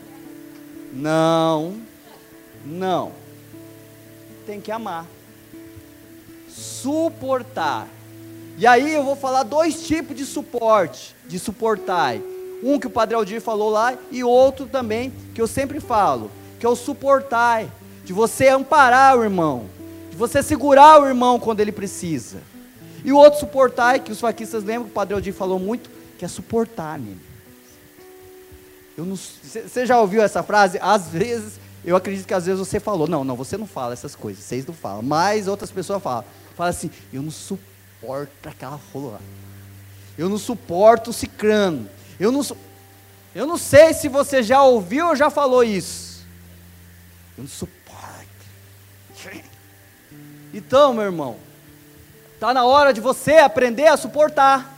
Não. 0.93 1.77
Não. 2.65 3.13
Tem 4.47 4.61
que 4.61 4.73
amar. 4.73 5.07
Suportar. 6.49 7.87
E 8.59 8.67
aí 8.67 8.93
eu 8.93 9.05
vou 9.05 9.17
falar 9.17 9.45
dois 9.45 9.87
tipos 9.87 10.17
de 10.17 10.25
suporte, 10.25 11.15
de 11.27 11.39
suportar. 11.39 12.17
Um 12.63 12.79
que 12.79 12.87
o 12.87 12.91
Padre 12.91 13.15
Aldir 13.15 13.41
falou 13.41 13.71
lá 13.71 13.95
e 14.11 14.25
outro 14.25 14.67
também 14.67 15.13
que 15.35 15.41
eu 15.41 15.47
sempre 15.47 15.81
falo, 15.81 16.31
que 16.59 16.67
é 16.67 16.69
o 16.69 16.77
suportar, 16.77 17.67
de 18.05 18.13
você 18.13 18.49
amparar 18.49 19.19
o 19.19 19.25
irmão, 19.25 19.67
de 20.11 20.17
você 20.17 20.43
segurar 20.43 21.01
o 21.01 21.07
irmão 21.07 21.39
quando 21.39 21.61
ele 21.61 21.73
precisa. 21.73 22.39
E 23.05 23.13
o 23.13 23.17
outro 23.17 23.41
suportar, 23.41 23.99
que 24.01 24.11
os 24.11 24.21
faquistas 24.21 24.65
lembram 24.65 24.85
que 24.85 24.91
o 24.91 24.95
Padre 24.95 25.15
Aldir 25.15 25.33
falou 25.33 25.59
muito, 25.59 25.91
que 26.19 26.25
é 26.25 26.29
suportar, 26.29 26.99
menino. 26.99 27.21
Você 28.97 29.85
já 29.85 30.01
ouviu 30.01 30.23
essa 30.23 30.43
frase? 30.43 30.79
Às 30.81 31.09
vezes, 31.09 31.61
eu 31.85 31.95
acredito 31.95 32.27
que 32.27 32.35
às 32.35 32.47
vezes 32.47 32.59
você 32.59 32.81
falou. 32.81 33.07
Não, 33.07 33.23
não, 33.23 33.37
você 33.37 33.57
não 33.57 33.67
fala 33.67 33.93
essas 33.93 34.17
coisas, 34.17 34.43
vocês 34.43 34.67
não 34.67 34.75
falam. 34.75 35.03
Mas 35.03 35.47
outras 35.47 35.71
pessoas 35.71 36.03
falam. 36.03 36.25
Fala 36.57 36.71
assim, 36.71 36.91
eu 37.13 37.23
não 37.23 37.31
suporto 37.31 38.49
aquela 38.49 38.81
rola. 38.93 39.21
Eu 40.17 40.29
não 40.29 40.39
suporto 40.39 41.11
o 41.11 41.13
cicrano. 41.13 41.89
Eu 42.19 42.33
não, 42.33 42.45
eu 43.35 43.47
não 43.47 43.59
sei 43.59 43.93
se 43.95 44.09
você 44.09 44.43
já 44.43 44.63
ouviu 44.63 45.09
ou 45.09 45.17
já 45.17 45.31
falou 45.31 45.63
isso. 45.63 46.25
Eu 47.37 47.45
não 47.45 47.51
suporto. 47.51 47.77
Então, 50.53 50.95
meu 50.95 51.05
irmão, 51.05 51.37
Está 52.37 52.53
na 52.53 52.67
hora 52.67 52.93
de 52.93 53.01
você 53.01 53.39
aprender 53.39 53.87
a 53.87 53.97
suportar. 53.97 54.77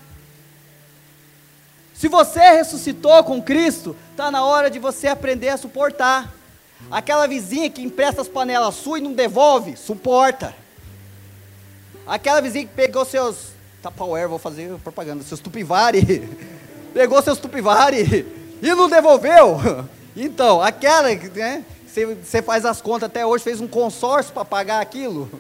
Se 1.92 2.07
você 2.07 2.38
ressuscitou 2.38 3.24
com 3.24 3.42
Cristo, 3.42 3.96
está 4.12 4.31
na 4.31 4.44
hora 4.44 4.70
de 4.70 4.79
você 4.79 5.09
aprender 5.09 5.48
a 5.48 5.57
suportar. 5.57 6.33
Aquela 6.88 7.27
vizinha 7.27 7.68
que 7.68 7.83
empresta 7.83 8.22
as 8.22 8.29
panelas 8.29 8.77
suas 8.77 9.01
e 9.01 9.05
não 9.05 9.12
devolve, 9.12 9.77
suporta. 9.77 10.55
Aquela 12.07 12.40
vizinha 12.40 12.64
que 12.64 12.72
pegou 12.72 13.05
seus 13.05 13.48
Tupperware, 13.83 14.29
vou 14.29 14.38
fazer 14.38 14.79
propaganda, 14.79 15.24
seus 15.24 15.40
tupivari, 15.40 16.01
pegou 16.99 17.23
seus 17.23 17.39
tupivari 17.39 18.27
e 18.61 18.75
não 18.75 18.89
devolveu. 18.89 19.87
Então, 20.17 20.61
aquela, 20.61 21.09
né, 21.15 21.65
você 22.25 22.43
faz 22.43 22.65
as 22.65 22.81
contas 22.81 23.05
até 23.05 23.25
hoje, 23.25 23.45
fez 23.45 23.61
um 23.61 23.69
consórcio 23.69 24.33
para 24.33 24.45
pagar 24.45 24.81
aquilo. 24.81 25.31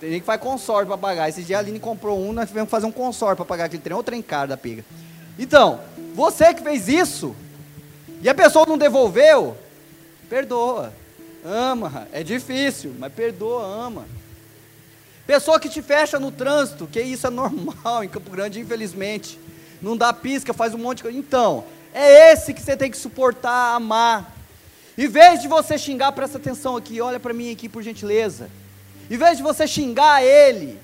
Tem 0.00 0.10
gente 0.10 0.22
que 0.22 0.26
faz 0.26 0.40
consórcio 0.40 0.88
para 0.88 0.98
pagar. 0.98 1.28
Esse 1.28 1.44
dia 1.44 1.58
a 1.58 1.60
Aline 1.60 1.78
comprou 1.78 2.18
um, 2.18 2.32
nós 2.32 2.48
tivemos 2.48 2.66
que 2.66 2.72
fazer 2.72 2.86
um 2.86 2.90
consórcio 2.90 3.36
para 3.36 3.44
pagar 3.44 3.66
aquele 3.66 3.80
trem, 3.80 3.96
outra 3.96 4.16
encara 4.16 4.48
da 4.48 4.56
pega. 4.56 4.84
Então, 5.38 5.78
você 6.16 6.52
que 6.52 6.64
fez 6.64 6.88
isso, 6.88 7.36
e 8.20 8.28
a 8.28 8.34
pessoa 8.34 8.66
não 8.66 8.76
devolveu, 8.76 9.56
perdoa, 10.28 10.92
ama. 11.44 12.08
É 12.12 12.24
difícil, 12.24 12.92
mas 12.98 13.12
perdoa, 13.12 13.64
ama. 13.64 14.04
Pessoa 15.24 15.60
que 15.60 15.68
te 15.68 15.80
fecha 15.80 16.18
no 16.18 16.32
trânsito, 16.32 16.88
que 16.88 17.00
isso 17.00 17.28
é 17.28 17.30
normal 17.30 18.02
em 18.02 18.08
Campo 18.08 18.32
Grande, 18.32 18.58
infelizmente. 18.58 19.38
Não 19.82 19.96
dá 19.96 20.12
pisca, 20.12 20.54
faz 20.54 20.72
um 20.72 20.78
monte 20.78 20.98
de 20.98 21.02
coisa. 21.02 21.18
Então, 21.18 21.64
é 21.92 22.32
esse 22.32 22.54
que 22.54 22.62
você 22.62 22.76
tem 22.76 22.90
que 22.90 22.96
suportar, 22.96 23.74
amar. 23.74 24.32
Em 24.96 25.08
vez 25.08 25.42
de 25.42 25.48
você 25.48 25.76
xingar, 25.76 26.12
presta 26.12 26.38
atenção 26.38 26.76
aqui, 26.76 27.00
olha 27.00 27.18
para 27.18 27.34
mim 27.34 27.50
aqui 27.50 27.68
por 27.68 27.82
gentileza. 27.82 28.48
Em 29.10 29.16
vez 29.16 29.36
de 29.36 29.42
você 29.42 29.66
xingar 29.66 30.22
ele, 30.22 30.78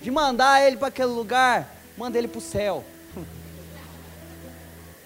de 0.00 0.10
mandar 0.10 0.66
ele 0.66 0.76
para 0.76 0.88
aquele 0.88 1.08
lugar, 1.08 1.74
manda 1.96 2.18
ele 2.18 2.26
para 2.26 2.38
o 2.38 2.42
céu. 2.42 2.84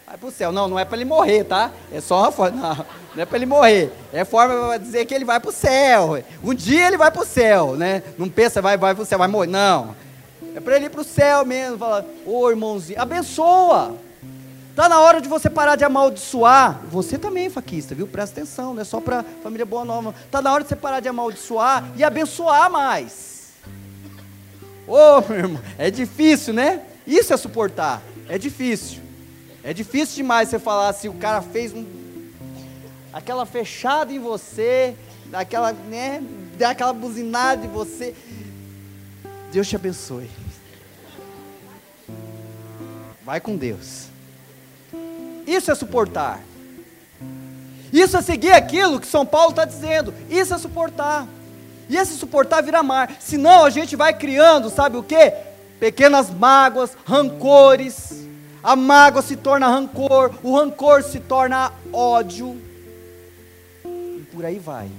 Vai 0.07 0.17
para 0.17 0.29
o 0.29 0.33
céu. 0.33 0.51
Não, 0.51 0.69
não 0.69 0.79
é 0.79 0.85
para 0.85 0.97
ele 0.97 1.05
morrer, 1.05 1.45
tá? 1.45 1.71
É 1.93 2.01
só 2.01 2.21
uma 2.21 2.33
forma. 2.33 2.57
Não, 2.75 2.87
não 3.15 3.23
é 3.23 3.27
para 3.27 3.37
ele 3.37 3.47
morrer. 3.47 3.93
É 4.13 4.25
forma 4.25 4.55
para 4.55 4.79
dizer 4.79 5.05
que 5.05 5.15
ele 5.15 5.25
vai 5.25 5.39
para 5.39 5.51
o 5.51 5.53
céu. 5.53 6.21
Um 6.43 6.53
dia 6.53 6.89
ele 6.89 6.97
vai 6.97 7.13
para 7.13 7.23
o 7.23 7.25
céu, 7.25 7.77
né? 7.77 8.03
Não 8.19 8.29
pensa, 8.29 8.61
vai, 8.61 8.77
vai 8.77 8.93
para 8.93 9.05
o 9.05 9.07
céu, 9.07 9.19
vai 9.21 9.29
morrer. 9.29 9.47
Não. 9.47 9.95
É 10.55 10.61
para 10.61 10.77
ele 10.77 10.87
ir 10.87 10.90
para 10.90 11.01
o 11.01 11.05
céu 11.05 11.45
mesmo. 11.45 11.79
Fala, 11.79 12.07
ô 12.25 12.49
irmãozinho, 12.49 13.01
abençoa. 13.01 13.97
Está 14.71 14.88
na 14.88 15.01
hora 15.01 15.21
de 15.21 15.29
você 15.29 15.49
parar 15.49 15.77
de 15.77 15.85
amaldiçoar. 15.85 16.81
Você 16.90 17.17
também, 17.17 17.49
faquista, 17.49 17.95
viu? 17.95 18.07
Presta 18.07 18.40
atenção, 18.40 18.75
não 18.75 18.83
é 18.83 18.85
só 18.85 19.01
para 19.01 19.25
família 19.43 19.64
Boa 19.64 19.85
Nova. 19.85 20.14
Está 20.25 20.43
na 20.43 20.53
hora 20.53 20.62
de 20.62 20.69
você 20.69 20.77
parar 20.77 21.01
de 21.01 21.09
amaldiçoar 21.09 21.85
e 21.97 22.03
abençoar 22.03 22.71
mais. 22.71 23.53
Ô, 24.87 24.97
oh, 24.97 25.21
meu 25.29 25.38
irmão, 25.38 25.62
é 25.79 25.90
difícil, 25.90 26.53
né? 26.53 26.83
Isso 27.07 27.33
é 27.33 27.37
suportar. 27.37 28.03
É 28.29 28.37
difícil. 28.37 29.01
É 29.62 29.73
difícil 29.73 30.17
demais 30.17 30.49
você 30.49 30.59
falar 30.59 30.88
assim, 30.88 31.09
o 31.09 31.14
cara 31.14 31.40
fez 31.40 31.73
um, 31.73 31.87
aquela 33.12 33.47
fechada 33.47 34.12
em 34.12 34.19
você, 34.19 34.95
daquela, 35.27 35.73
né, 35.73 36.23
dá 36.59 36.71
aquela 36.71 36.93
buzinada 36.93 37.64
em 37.64 37.69
você. 37.69 38.14
Deus 39.55 39.69
te 39.69 39.77
abençoe. 39.77 40.29
Vai 43.25 43.40
com 43.40 43.57
Deus. 43.57 44.07
Isso 45.47 45.71
é 45.71 45.75
suportar. 45.77 46.40
Isso 47.93 48.17
é 48.17 48.23
seguir 48.23 48.51
aquilo 48.51 48.99
que 48.99 49.07
São 49.07 49.25
Paulo 49.25 49.51
está 49.51 49.64
dizendo. 49.64 50.12
Isso 50.29 50.53
é 50.53 50.59
suportar. 50.59 51.29
E 51.88 51.97
esse 51.97 52.14
suportar 52.14 52.64
vira 52.64 52.81
amar. 52.81 53.14
Senão 53.21 53.64
a 53.64 53.71
gente 53.71 53.95
vai 53.95 54.12
criando, 54.12 54.71
sabe 54.71 54.97
o 54.97 55.05
que? 55.05 55.33
Pequenas 55.79 56.31
mágoas, 56.31 56.97
rancores. 57.07 58.27
A 58.61 58.75
mágoa 58.75 59.23
se 59.23 59.37
torna 59.37 59.69
rancor, 59.69 60.35
o 60.43 60.57
rancor 60.57 61.05
se 61.05 61.21
torna 61.21 61.73
ódio. 61.93 62.61
E 63.85 64.27
por 64.33 64.45
aí 64.45 64.59
vai. 64.59 64.90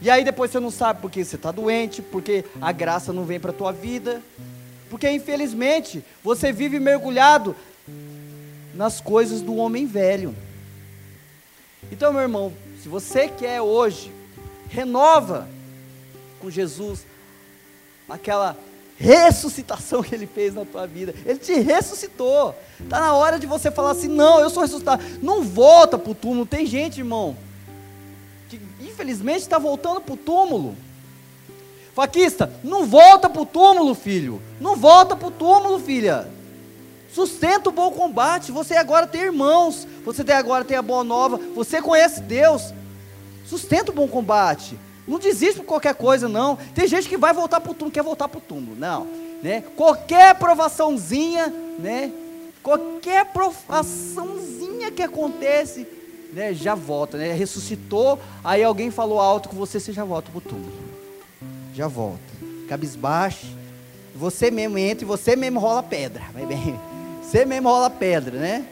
E 0.00 0.08
aí 0.08 0.24
depois 0.24 0.50
você 0.50 0.60
não 0.60 0.70
sabe 0.70 1.00
porque 1.00 1.24
você 1.24 1.36
está 1.36 1.50
doente, 1.50 2.00
porque 2.00 2.44
a 2.60 2.70
graça 2.72 3.12
não 3.12 3.24
vem 3.24 3.40
para 3.40 3.50
a 3.50 3.54
tua 3.54 3.72
vida. 3.72 4.22
Porque 4.88 5.10
infelizmente 5.10 6.04
você 6.22 6.52
vive 6.52 6.78
mergulhado 6.78 7.54
nas 8.74 9.00
coisas 9.00 9.40
do 9.40 9.56
homem 9.56 9.86
velho. 9.86 10.34
Então, 11.90 12.12
meu 12.12 12.22
irmão, 12.22 12.52
se 12.82 12.88
você 12.88 13.28
quer 13.28 13.60
hoje, 13.60 14.12
renova 14.68 15.48
com 16.40 16.50
Jesus 16.50 17.04
aquela 18.08 18.56
ressuscitação 18.96 20.02
que 20.02 20.14
ele 20.14 20.26
fez 20.26 20.54
na 20.54 20.64
tua 20.64 20.86
vida. 20.86 21.14
Ele 21.24 21.38
te 21.38 21.54
ressuscitou. 21.60 22.54
Está 22.80 23.00
na 23.00 23.14
hora 23.14 23.38
de 23.38 23.46
você 23.46 23.70
falar 23.70 23.92
assim: 23.92 24.08
não, 24.08 24.40
eu 24.40 24.50
sou 24.50 24.62
ressuscitado. 24.62 25.02
Não 25.22 25.42
volta 25.42 25.98
para 25.98 26.10
o 26.10 26.14
túmulo. 26.14 26.46
Tem 26.46 26.66
gente, 26.66 26.98
irmão, 26.98 27.36
infelizmente 28.98 29.42
está 29.42 29.58
voltando 29.58 30.00
para 30.00 30.14
o 30.14 30.16
túmulo. 30.16 30.76
Faquista, 31.94 32.52
não 32.64 32.84
volta 32.84 33.30
para 33.30 33.42
o 33.42 33.46
túmulo, 33.46 33.94
filho. 33.94 34.42
Não 34.60 34.74
volta 34.74 35.14
para 35.14 35.28
o 35.28 35.30
túmulo, 35.30 35.78
filha. 35.78 36.28
Sustenta 37.12 37.68
o 37.68 37.72
bom 37.72 37.92
combate. 37.92 38.50
Você 38.50 38.74
agora 38.74 39.06
tem 39.06 39.22
irmãos. 39.22 39.86
Você 40.04 40.22
agora 40.32 40.64
tem 40.64 40.76
a 40.76 40.82
boa 40.82 41.04
nova. 41.04 41.38
Você 41.54 41.80
conhece 41.80 42.20
Deus. 42.20 42.74
Sustenta 43.46 43.92
o 43.92 43.94
bom 43.94 44.08
combate. 44.08 44.76
Não 45.06 45.18
desiste 45.18 45.60
por 45.60 45.66
qualquer 45.66 45.94
coisa, 45.94 46.28
não. 46.28 46.56
Tem 46.74 46.86
gente 46.86 47.08
que 47.08 47.16
vai 47.16 47.32
voltar 47.32 47.60
para 47.60 47.70
o 47.70 47.74
túmulo, 47.74 47.92
quer 47.92 48.02
voltar 48.02 48.28
para 48.28 48.38
o 48.38 48.42
túmulo. 48.42 48.76
Não. 48.76 49.06
Né? 49.42 49.62
Qualquer 49.76 50.34
provaçãozinha, 50.34 51.52
né? 51.78 52.12
Qualquer 52.62 53.26
provaçãozinha 53.26 54.90
que 54.90 55.02
acontece, 55.02 55.86
né? 56.38 56.54
Já 56.54 56.76
volta, 56.76 57.18
né? 57.18 57.32
Ressuscitou, 57.32 58.18
aí 58.44 58.62
alguém 58.62 58.92
falou 58.92 59.20
alto 59.20 59.48
com 59.48 59.56
você, 59.56 59.80
você 59.80 59.92
já 59.92 60.04
volta 60.04 60.30
para 60.30 60.38
o 60.38 60.40
túmulo. 60.40 60.72
Já 61.74 61.88
volta. 61.88 62.20
Cabisbaixo. 62.68 63.46
Você 64.14 64.50
mesmo 64.50 64.78
entra 64.78 65.04
e 65.04 65.06
você 65.06 65.34
mesmo 65.34 65.58
rola 65.58 65.82
pedra. 65.82 66.22
Vai 66.32 66.46
bem. 66.46 66.78
Você 67.22 67.44
mesmo 67.44 67.68
rola 67.68 67.90
pedra, 67.90 68.38
né? 68.38 68.64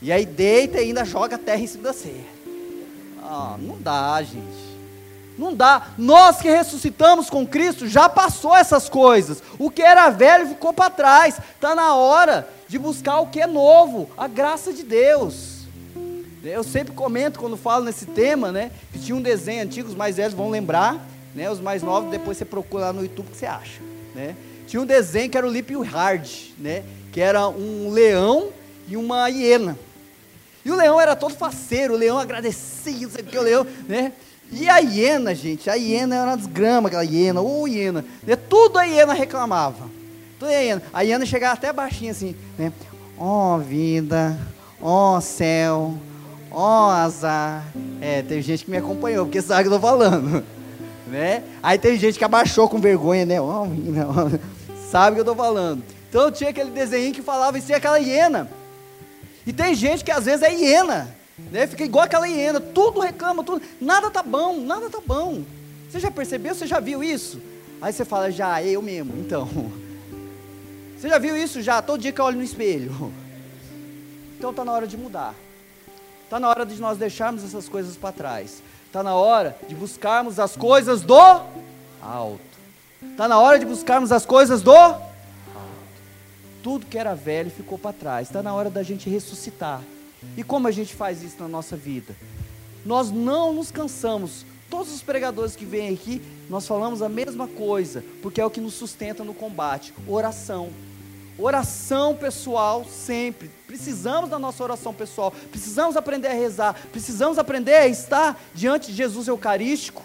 E 0.00 0.12
aí 0.12 0.24
deita 0.24 0.78
e 0.78 0.84
ainda 0.84 1.04
joga 1.04 1.36
terra 1.36 1.60
em 1.60 1.66
cima 1.66 1.84
da 1.84 1.92
ceia. 1.92 2.24
Ah, 3.22 3.56
não 3.58 3.76
dá, 3.80 4.22
gente. 4.22 4.72
Não 5.36 5.54
dá. 5.54 5.88
Nós 5.98 6.40
que 6.40 6.48
ressuscitamos 6.48 7.28
com 7.28 7.46
Cristo 7.46 7.88
já 7.88 8.08
passou 8.08 8.56
essas 8.56 8.88
coisas. 8.88 9.42
O 9.58 9.70
que 9.70 9.82
era 9.82 10.10
velho 10.10 10.48
ficou 10.48 10.72
para 10.72 10.90
trás. 10.90 11.38
Está 11.54 11.74
na 11.74 11.94
hora 11.94 12.48
de 12.68 12.78
buscar 12.78 13.20
o 13.20 13.26
que 13.26 13.40
é 13.40 13.46
novo, 13.46 14.08
a 14.16 14.26
graça 14.26 14.72
de 14.72 14.82
Deus. 14.82 15.51
Eu 16.44 16.64
sempre 16.64 16.92
comento 16.92 17.38
quando 17.38 17.56
falo 17.56 17.84
nesse 17.84 18.06
tema, 18.06 18.50
né? 18.50 18.70
Que 18.92 18.98
tinha 18.98 19.16
um 19.16 19.22
desenho 19.22 19.62
antigo, 19.62 19.88
os 19.88 19.94
mais 19.94 20.16
velhos 20.16 20.34
vão 20.34 20.50
lembrar, 20.50 21.06
né? 21.34 21.50
Os 21.50 21.60
mais 21.60 21.82
novos 21.82 22.10
depois 22.10 22.36
você 22.36 22.44
procura 22.44 22.86
lá 22.86 22.92
no 22.92 23.02
YouTube 23.02 23.30
que 23.30 23.36
você 23.36 23.46
acha, 23.46 23.80
né? 24.14 24.34
Tinha 24.66 24.80
um 24.80 24.86
desenho 24.86 25.30
que 25.30 25.36
era 25.36 25.46
o 25.46 25.50
Lip 25.50 25.74
Hard, 25.82 26.28
né? 26.58 26.82
que 27.12 27.20
era 27.20 27.46
um 27.46 27.90
leão 27.90 28.48
e 28.88 28.96
uma 28.96 29.28
hiena. 29.28 29.78
E 30.64 30.70
o 30.70 30.76
leão 30.76 31.00
era 31.00 31.14
todo 31.14 31.34
faceiro, 31.34 31.94
o 31.94 31.96
leão 31.96 32.18
agradecia, 32.18 33.06
não 33.06 33.10
sei 33.10 33.22
o 33.22 33.26
que, 33.26 33.38
o 33.38 33.42
leão, 33.42 33.66
né? 33.86 34.12
E 34.50 34.68
a 34.68 34.78
hiena, 34.78 35.34
gente, 35.34 35.68
a 35.68 35.74
hiena 35.74 36.16
era 36.16 36.30
uma 36.30 36.36
desgrama, 36.36 36.88
aquela 36.88 37.04
hiena, 37.04 37.40
ou 37.40 37.68
hiena, 37.68 38.04
né? 38.22 38.36
tudo 38.36 38.78
a 38.78 38.84
hiena 38.84 39.12
reclamava. 39.12 39.88
Tudo 40.38 40.48
a 40.48 40.52
hiena. 40.52 40.82
A 40.92 41.02
hiena 41.02 41.26
chegava 41.26 41.54
até 41.54 41.72
baixinho 41.72 42.10
assim, 42.10 42.34
né? 42.58 42.72
Ó 43.18 43.56
oh, 43.56 43.58
vida, 43.58 44.38
ó 44.80 45.16
oh, 45.16 45.20
céu, 45.20 45.94
ó 46.52 46.88
oh, 46.88 46.90
azar. 46.90 47.64
É, 48.00 48.22
teve 48.22 48.42
gente 48.42 48.64
que 48.64 48.70
me 48.70 48.76
acompanhou, 48.76 49.26
porque 49.26 49.40
sabe 49.42 49.62
o 49.62 49.64
que 49.64 49.72
eu 49.72 49.76
estou 49.76 49.90
falando. 49.90 50.44
Né? 51.06 51.42
Aí 51.62 51.78
tem 51.78 51.98
gente 51.98 52.18
que 52.18 52.24
abaixou 52.24 52.68
com 52.68 52.78
vergonha, 52.78 53.26
né? 53.26 53.40
Oh, 53.40 53.66
sabe 54.90 55.10
o 55.10 55.14
que 55.14 55.28
eu 55.28 55.32
estou 55.32 55.36
falando. 55.36 55.82
Então 56.08 56.30
tinha 56.30 56.50
aquele 56.50 56.70
desenho 56.70 57.12
que 57.12 57.22
falava 57.22 57.58
em 57.58 57.60
ser 57.60 57.74
aquela 57.74 57.98
hiena. 57.98 58.48
E 59.46 59.52
tem 59.52 59.74
gente 59.74 60.04
que 60.04 60.10
às 60.10 60.24
vezes 60.24 60.42
é 60.42 60.54
hiena, 60.54 61.14
né? 61.50 61.66
Fica 61.66 61.84
igual 61.84 62.04
aquela 62.04 62.26
hiena, 62.26 62.60
tudo 62.60 63.00
reclama, 63.00 63.42
tudo, 63.42 63.62
nada 63.80 64.10
tá 64.10 64.22
bom, 64.22 64.58
nada 64.60 64.88
tá 64.88 65.00
bom. 65.04 65.42
Você 65.90 66.00
já 66.00 66.10
percebeu? 66.10 66.54
Você 66.54 66.66
já 66.66 66.80
viu 66.80 67.02
isso? 67.02 67.40
Aí 67.80 67.92
você 67.92 68.04
fala, 68.04 68.30
já, 68.30 68.62
eu 68.62 68.80
mesmo, 68.80 69.12
então. 69.18 69.48
Você 70.96 71.08
já 71.08 71.18
viu 71.18 71.36
isso 71.36 71.60
já? 71.60 71.82
Todo 71.82 72.00
dia 72.00 72.12
que 72.12 72.20
eu 72.20 72.24
olho 72.24 72.36
no 72.36 72.44
espelho. 72.44 73.12
Então 74.38 74.50
está 74.50 74.64
na 74.64 74.72
hora 74.72 74.86
de 74.86 74.96
mudar. 74.96 75.34
Está 76.32 76.40
na 76.40 76.48
hora 76.48 76.64
de 76.64 76.80
nós 76.80 76.96
deixarmos 76.96 77.44
essas 77.44 77.68
coisas 77.68 77.94
para 77.94 78.10
trás. 78.10 78.62
Está 78.86 79.02
na 79.02 79.14
hora 79.14 79.54
de 79.68 79.74
buscarmos 79.74 80.38
as 80.38 80.56
coisas 80.56 81.02
do 81.02 81.14
alto. 82.00 82.40
Está 83.02 83.28
na 83.28 83.38
hora 83.38 83.58
de 83.58 83.66
buscarmos 83.66 84.10
as 84.10 84.24
coisas 84.24 84.62
do 84.62 84.72
tudo 86.62 86.86
que 86.86 86.96
era 86.96 87.14
velho 87.14 87.50
ficou 87.50 87.76
para 87.76 87.92
trás. 87.92 88.28
Está 88.28 88.42
na 88.42 88.54
hora 88.54 88.70
da 88.70 88.82
gente 88.82 89.10
ressuscitar. 89.10 89.82
E 90.34 90.42
como 90.42 90.66
a 90.66 90.70
gente 90.70 90.94
faz 90.94 91.22
isso 91.22 91.36
na 91.38 91.48
nossa 91.48 91.76
vida? 91.76 92.16
Nós 92.82 93.10
não 93.10 93.52
nos 93.52 93.70
cansamos 93.70 94.46
todos 94.70 94.90
os 94.90 95.02
pregadores 95.02 95.54
que 95.54 95.66
vêm 95.66 95.92
aqui, 95.92 96.22
nós 96.48 96.66
falamos 96.66 97.02
a 97.02 97.10
mesma 97.10 97.46
coisa, 97.46 98.02
porque 98.22 98.40
é 98.40 98.46
o 98.46 98.48
que 98.48 98.58
nos 98.58 98.72
sustenta 98.72 99.22
no 99.22 99.34
combate: 99.34 99.92
oração. 100.08 100.70
Oração 101.38 102.14
pessoal 102.14 102.84
sempre. 102.84 103.50
Precisamos 103.66 104.28
da 104.28 104.38
nossa 104.38 104.62
oração 104.62 104.92
pessoal. 104.92 105.32
Precisamos 105.50 105.96
aprender 105.96 106.28
a 106.28 106.34
rezar. 106.34 106.74
Precisamos 106.92 107.38
aprender 107.38 107.74
a 107.74 107.88
estar 107.88 108.38
diante 108.54 108.88
de 108.88 108.96
Jesus 108.96 109.28
Eucarístico. 109.28 110.02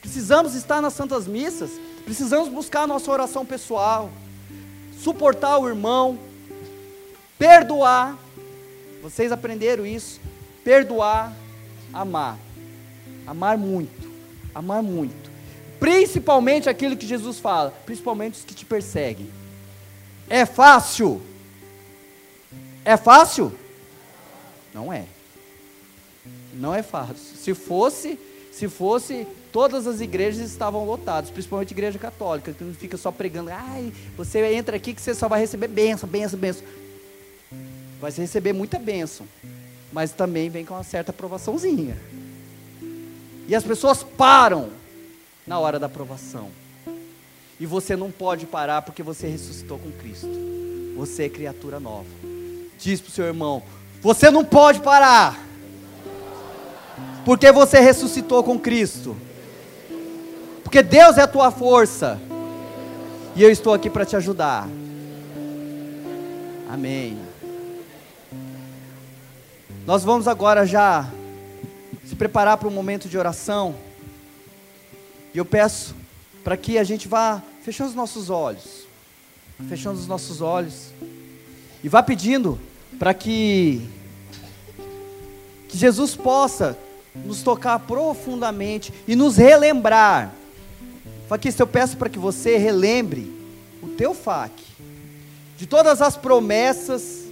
Precisamos 0.00 0.54
estar 0.54 0.82
nas 0.82 0.92
Santas 0.92 1.26
Missas. 1.26 1.70
Precisamos 2.04 2.48
buscar 2.48 2.82
a 2.82 2.86
nossa 2.86 3.10
oração 3.10 3.46
pessoal. 3.46 4.10
Suportar 4.98 5.58
o 5.58 5.68
irmão. 5.68 6.18
Perdoar. 7.38 8.18
Vocês 9.02 9.32
aprenderam 9.32 9.86
isso? 9.86 10.20
Perdoar, 10.62 11.32
amar. 11.92 12.38
Amar 13.26 13.58
muito. 13.58 14.10
Amar 14.54 14.82
muito. 14.82 15.30
Principalmente 15.80 16.68
aquilo 16.68 16.96
que 16.96 17.06
Jesus 17.06 17.40
fala, 17.40 17.72
principalmente 17.84 18.34
os 18.34 18.44
que 18.44 18.54
te 18.54 18.64
perseguem. 18.64 19.41
É 20.32 20.46
fácil? 20.46 21.20
É 22.86 22.96
fácil? 22.96 23.52
Não 24.72 24.90
é. 24.90 25.04
Não 26.54 26.74
é 26.74 26.82
fácil. 26.82 27.36
Se 27.36 27.52
fosse, 27.52 28.18
se 28.50 28.66
fosse, 28.66 29.26
todas 29.52 29.86
as 29.86 30.00
igrejas 30.00 30.50
estavam 30.50 30.86
lotadas, 30.86 31.28
principalmente 31.28 31.74
a 31.74 31.76
igreja 31.76 31.98
católica, 31.98 32.50
que 32.50 32.64
não 32.64 32.72
fica 32.72 32.96
só 32.96 33.12
pregando, 33.12 33.50
ai, 33.52 33.92
você 34.16 34.54
entra 34.54 34.74
aqui 34.74 34.94
que 34.94 35.02
você 35.02 35.14
só 35.14 35.28
vai 35.28 35.38
receber 35.38 35.68
bênção, 35.68 36.08
bênção, 36.08 36.38
bênção. 36.38 36.64
Vai 38.00 38.10
receber 38.10 38.54
muita 38.54 38.78
bênção, 38.78 39.28
mas 39.92 40.12
também 40.12 40.48
vem 40.48 40.64
com 40.64 40.72
uma 40.72 40.82
certa 40.82 41.10
aprovaçãozinha. 41.10 41.94
E 43.46 43.54
as 43.54 43.64
pessoas 43.64 44.02
param 44.02 44.70
na 45.46 45.58
hora 45.58 45.78
da 45.78 45.84
aprovação. 45.84 46.48
E 47.62 47.66
você 47.66 47.94
não 47.94 48.10
pode 48.10 48.44
parar 48.44 48.82
porque 48.82 49.04
você 49.04 49.28
ressuscitou 49.28 49.78
com 49.78 49.92
Cristo. 49.92 50.28
Você 50.96 51.26
é 51.26 51.28
criatura 51.28 51.78
nova. 51.78 52.08
Diz 52.76 53.00
para 53.00 53.08
o 53.08 53.12
seu 53.12 53.24
irmão: 53.24 53.62
Você 54.00 54.32
não 54.32 54.44
pode 54.44 54.80
parar. 54.80 55.38
Porque 57.24 57.52
você 57.52 57.78
ressuscitou 57.78 58.42
com 58.42 58.58
Cristo. 58.58 59.16
Porque 60.64 60.82
Deus 60.82 61.16
é 61.18 61.22
a 61.22 61.28
tua 61.28 61.52
força. 61.52 62.20
E 63.36 63.44
eu 63.44 63.48
estou 63.48 63.72
aqui 63.72 63.88
para 63.88 64.04
te 64.04 64.16
ajudar. 64.16 64.68
Amém. 66.68 67.16
Nós 69.86 70.02
vamos 70.02 70.26
agora 70.26 70.66
já 70.66 71.08
se 72.04 72.16
preparar 72.16 72.56
para 72.56 72.66
um 72.66 72.72
momento 72.72 73.08
de 73.08 73.16
oração. 73.16 73.76
E 75.32 75.38
eu 75.38 75.44
peço 75.44 75.94
para 76.42 76.56
que 76.56 76.76
a 76.76 76.82
gente 76.82 77.06
vá 77.06 77.40
fechando 77.62 77.90
os 77.90 77.96
nossos 77.96 78.28
olhos, 78.28 78.86
fechando 79.68 79.98
os 79.98 80.06
nossos 80.06 80.40
olhos, 80.40 80.92
e 81.82 81.88
vá 81.88 82.02
pedindo 82.02 82.58
para 82.98 83.14
que, 83.14 83.88
que 85.68 85.78
Jesus 85.78 86.16
possa 86.16 86.76
nos 87.14 87.42
tocar 87.42 87.78
profundamente 87.80 88.92
e 89.06 89.14
nos 89.14 89.36
relembrar. 89.36 90.32
Faquista, 91.28 91.62
eu 91.62 91.66
peço 91.66 91.96
para 91.96 92.08
que 92.08 92.18
você 92.18 92.56
relembre 92.56 93.32
o 93.82 93.88
teu 93.88 94.12
FAC, 94.14 94.52
de 95.56 95.66
todas 95.66 96.02
as 96.02 96.16
promessas 96.16 97.22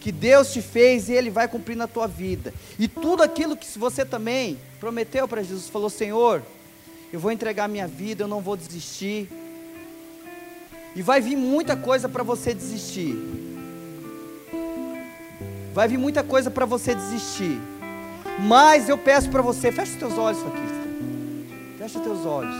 que 0.00 0.10
Deus 0.12 0.52
te 0.52 0.60
fez 0.60 1.08
e 1.08 1.12
Ele 1.12 1.30
vai 1.30 1.48
cumprir 1.48 1.76
na 1.76 1.86
tua 1.86 2.06
vida, 2.06 2.52
e 2.78 2.88
tudo 2.88 3.22
aquilo 3.22 3.56
que 3.56 3.78
você 3.78 4.04
também 4.04 4.58
prometeu 4.80 5.26
para 5.28 5.42
Jesus, 5.42 5.68
falou: 5.68 5.88
Senhor, 5.88 6.42
eu 7.14 7.20
vou 7.20 7.30
entregar 7.30 7.68
minha 7.68 7.86
vida, 7.86 8.24
eu 8.24 8.26
não 8.26 8.40
vou 8.40 8.56
desistir. 8.56 9.28
E 10.96 11.00
vai 11.00 11.20
vir 11.20 11.36
muita 11.36 11.76
coisa 11.76 12.08
para 12.08 12.24
você 12.24 12.52
desistir. 12.52 13.16
Vai 15.72 15.86
vir 15.86 15.96
muita 15.96 16.24
coisa 16.24 16.50
para 16.50 16.66
você 16.66 16.92
desistir. 16.92 17.56
Mas 18.40 18.88
eu 18.88 18.98
peço 18.98 19.30
para 19.30 19.40
você, 19.42 19.70
fecha 19.70 19.92
os 19.92 19.96
teus 19.96 20.18
olhos, 20.18 20.42
Faquista. 20.42 20.74
Fecha 21.78 21.98
os 22.00 22.04
teus 22.04 22.26
olhos. 22.26 22.56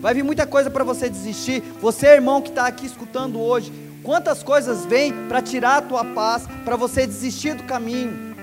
Vai 0.00 0.14
vir 0.14 0.22
muita 0.22 0.46
coisa 0.46 0.70
para 0.70 0.84
você 0.84 1.10
desistir. 1.10 1.60
Você, 1.80 2.06
irmão 2.06 2.40
que 2.40 2.50
está 2.50 2.68
aqui 2.68 2.86
escutando 2.86 3.40
hoje, 3.40 3.72
quantas 4.04 4.44
coisas 4.44 4.86
vêm 4.86 5.12
para 5.26 5.42
tirar 5.42 5.78
a 5.78 5.82
tua 5.82 6.04
paz, 6.04 6.46
para 6.64 6.76
você 6.76 7.04
desistir 7.04 7.54
do 7.54 7.64
caminho. 7.64 8.36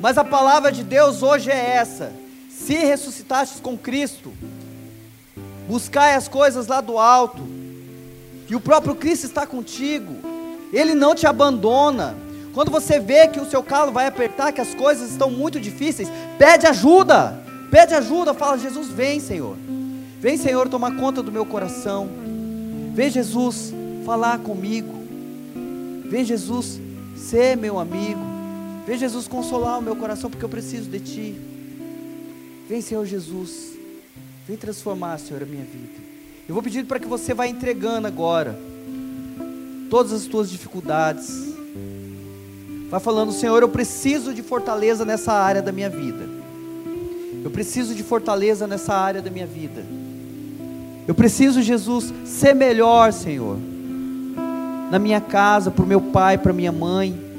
Mas 0.00 0.16
a 0.16 0.24
palavra 0.24 0.72
de 0.72 0.82
Deus 0.82 1.22
hoje 1.22 1.50
é 1.50 1.76
essa: 1.76 2.10
se 2.60 2.74
ressuscitastes 2.74 3.58
com 3.58 3.76
Cristo, 3.76 4.32
buscai 5.66 6.14
as 6.14 6.28
coisas 6.28 6.66
lá 6.66 6.80
do 6.80 6.98
alto, 6.98 7.42
e 8.48 8.54
o 8.54 8.60
próprio 8.60 8.94
Cristo 8.94 9.24
está 9.24 9.46
contigo, 9.46 10.14
Ele 10.72 10.94
não 10.94 11.14
te 11.14 11.26
abandona. 11.26 12.14
Quando 12.52 12.70
você 12.70 13.00
vê 13.00 13.28
que 13.28 13.40
o 13.40 13.48
seu 13.48 13.62
calo 13.62 13.92
vai 13.92 14.06
apertar, 14.06 14.52
que 14.52 14.60
as 14.60 14.74
coisas 14.74 15.10
estão 15.10 15.30
muito 15.30 15.58
difíceis, 15.58 16.08
pede 16.36 16.66
ajuda, 16.66 17.42
pede 17.70 17.94
ajuda, 17.94 18.34
fala: 18.34 18.58
Jesus, 18.58 18.88
vem, 18.88 19.20
Senhor, 19.20 19.56
vem, 20.20 20.36
Senhor, 20.36 20.68
tomar 20.68 20.96
conta 20.96 21.22
do 21.22 21.32
meu 21.32 21.46
coração, 21.46 22.10
vem, 22.92 23.08
Jesus, 23.08 23.72
falar 24.04 24.38
comigo, 24.40 24.94
vem, 26.04 26.24
Jesus, 26.24 26.78
ser 27.16 27.56
meu 27.56 27.78
amigo, 27.78 28.20
vem, 28.86 28.98
Jesus, 28.98 29.26
consolar 29.26 29.78
o 29.78 29.82
meu 29.82 29.96
coração, 29.96 30.28
porque 30.28 30.44
eu 30.44 30.48
preciso 30.48 30.90
de 30.90 31.00
Ti. 31.00 31.49
Vem, 32.70 32.80
Senhor 32.80 33.04
Jesus. 33.04 33.72
Vem 34.46 34.56
transformar, 34.56 35.18
Senhor, 35.18 35.42
a 35.42 35.44
minha 35.44 35.64
vida. 35.64 35.98
Eu 36.48 36.54
vou 36.54 36.62
pedir 36.62 36.84
para 36.84 37.00
que 37.00 37.06
você 37.08 37.34
vá 37.34 37.48
entregando 37.48 38.06
agora 38.06 38.56
todas 39.90 40.12
as 40.12 40.26
tuas 40.26 40.48
dificuldades. 40.48 41.52
Vai 42.88 43.00
falando, 43.00 43.32
Senhor, 43.32 43.60
eu 43.60 43.68
preciso 43.68 44.32
de 44.32 44.40
fortaleza 44.40 45.04
nessa 45.04 45.32
área 45.32 45.60
da 45.60 45.72
minha 45.72 45.90
vida. 45.90 46.28
Eu 47.42 47.50
preciso 47.50 47.92
de 47.92 48.04
fortaleza 48.04 48.68
nessa 48.68 48.94
área 48.94 49.20
da 49.20 49.32
minha 49.32 49.48
vida. 49.48 49.84
Eu 51.08 51.14
preciso, 51.16 51.62
Jesus, 51.62 52.14
ser 52.24 52.54
melhor, 52.54 53.12
Senhor. 53.12 53.58
Na 54.92 54.98
minha 55.00 55.20
casa, 55.20 55.72
para 55.72 55.84
o 55.84 55.88
meu 55.88 56.00
pai, 56.00 56.38
para 56.38 56.52
minha 56.52 56.70
mãe 56.70 57.29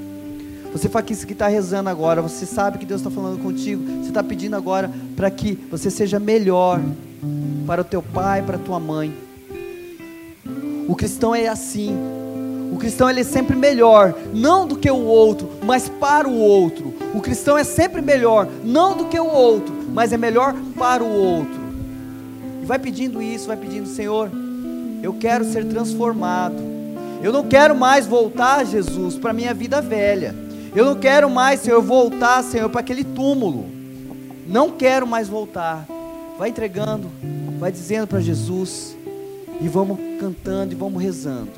você 0.71 0.89
isso 1.09 1.27
que 1.27 1.33
está 1.33 1.47
rezando 1.47 1.89
agora, 1.89 2.21
você 2.21 2.45
sabe 2.45 2.77
que 2.77 2.85
Deus 2.85 3.01
está 3.01 3.11
falando 3.11 3.41
contigo, 3.41 3.83
você 4.01 4.09
está 4.09 4.23
pedindo 4.23 4.55
agora 4.55 4.89
para 5.15 5.29
que 5.29 5.53
você 5.69 5.91
seja 5.91 6.19
melhor 6.19 6.79
para 7.67 7.81
o 7.81 7.83
teu 7.83 8.01
pai, 8.01 8.41
para 8.41 8.55
a 8.55 8.59
tua 8.59 8.79
mãe. 8.79 9.13
O 10.87 10.95
cristão 10.95 11.35
é 11.35 11.47
assim. 11.47 11.95
O 12.71 12.77
cristão 12.77 13.09
ele 13.09 13.19
é 13.19 13.23
sempre 13.23 13.55
melhor, 13.55 14.15
não 14.33 14.65
do 14.65 14.77
que 14.77 14.89
o 14.89 15.03
outro, 15.03 15.49
mas 15.63 15.89
para 15.89 16.27
o 16.27 16.37
outro. 16.37 16.93
O 17.13 17.19
cristão 17.19 17.57
é 17.57 17.65
sempre 17.65 18.01
melhor, 18.01 18.47
não 18.63 18.95
do 18.95 19.05
que 19.05 19.19
o 19.19 19.27
outro, 19.27 19.73
mas 19.93 20.13
é 20.13 20.17
melhor 20.17 20.55
para 20.77 21.03
o 21.03 21.11
outro. 21.11 21.59
E 22.61 22.65
vai 22.65 22.79
pedindo 22.79 23.21
isso, 23.21 23.47
vai 23.47 23.57
pedindo, 23.57 23.87
Senhor, 23.87 24.31
eu 25.03 25.13
quero 25.13 25.43
ser 25.43 25.65
transformado. 25.65 26.55
Eu 27.21 27.33
não 27.33 27.43
quero 27.43 27.75
mais 27.75 28.07
voltar, 28.07 28.65
Jesus, 28.65 29.17
para 29.17 29.31
a 29.31 29.33
minha 29.33 29.53
vida 29.53 29.81
velha. 29.81 30.33
Eu 30.73 30.85
não 30.85 30.95
quero 30.95 31.29
mais, 31.29 31.59
Senhor, 31.59 31.81
voltar, 31.81 32.43
Senhor, 32.43 32.69
para 32.69 32.79
aquele 32.81 33.03
túmulo. 33.03 33.65
Não 34.47 34.71
quero 34.71 35.05
mais 35.05 35.27
voltar. 35.27 35.85
Vai 36.37 36.49
entregando, 36.49 37.09
vai 37.59 37.71
dizendo 37.71 38.07
para 38.07 38.21
Jesus. 38.21 38.95
E 39.59 39.67
vamos 39.67 39.99
cantando 40.19 40.73
e 40.73 40.75
vamos 40.75 41.01
rezando. 41.01 41.51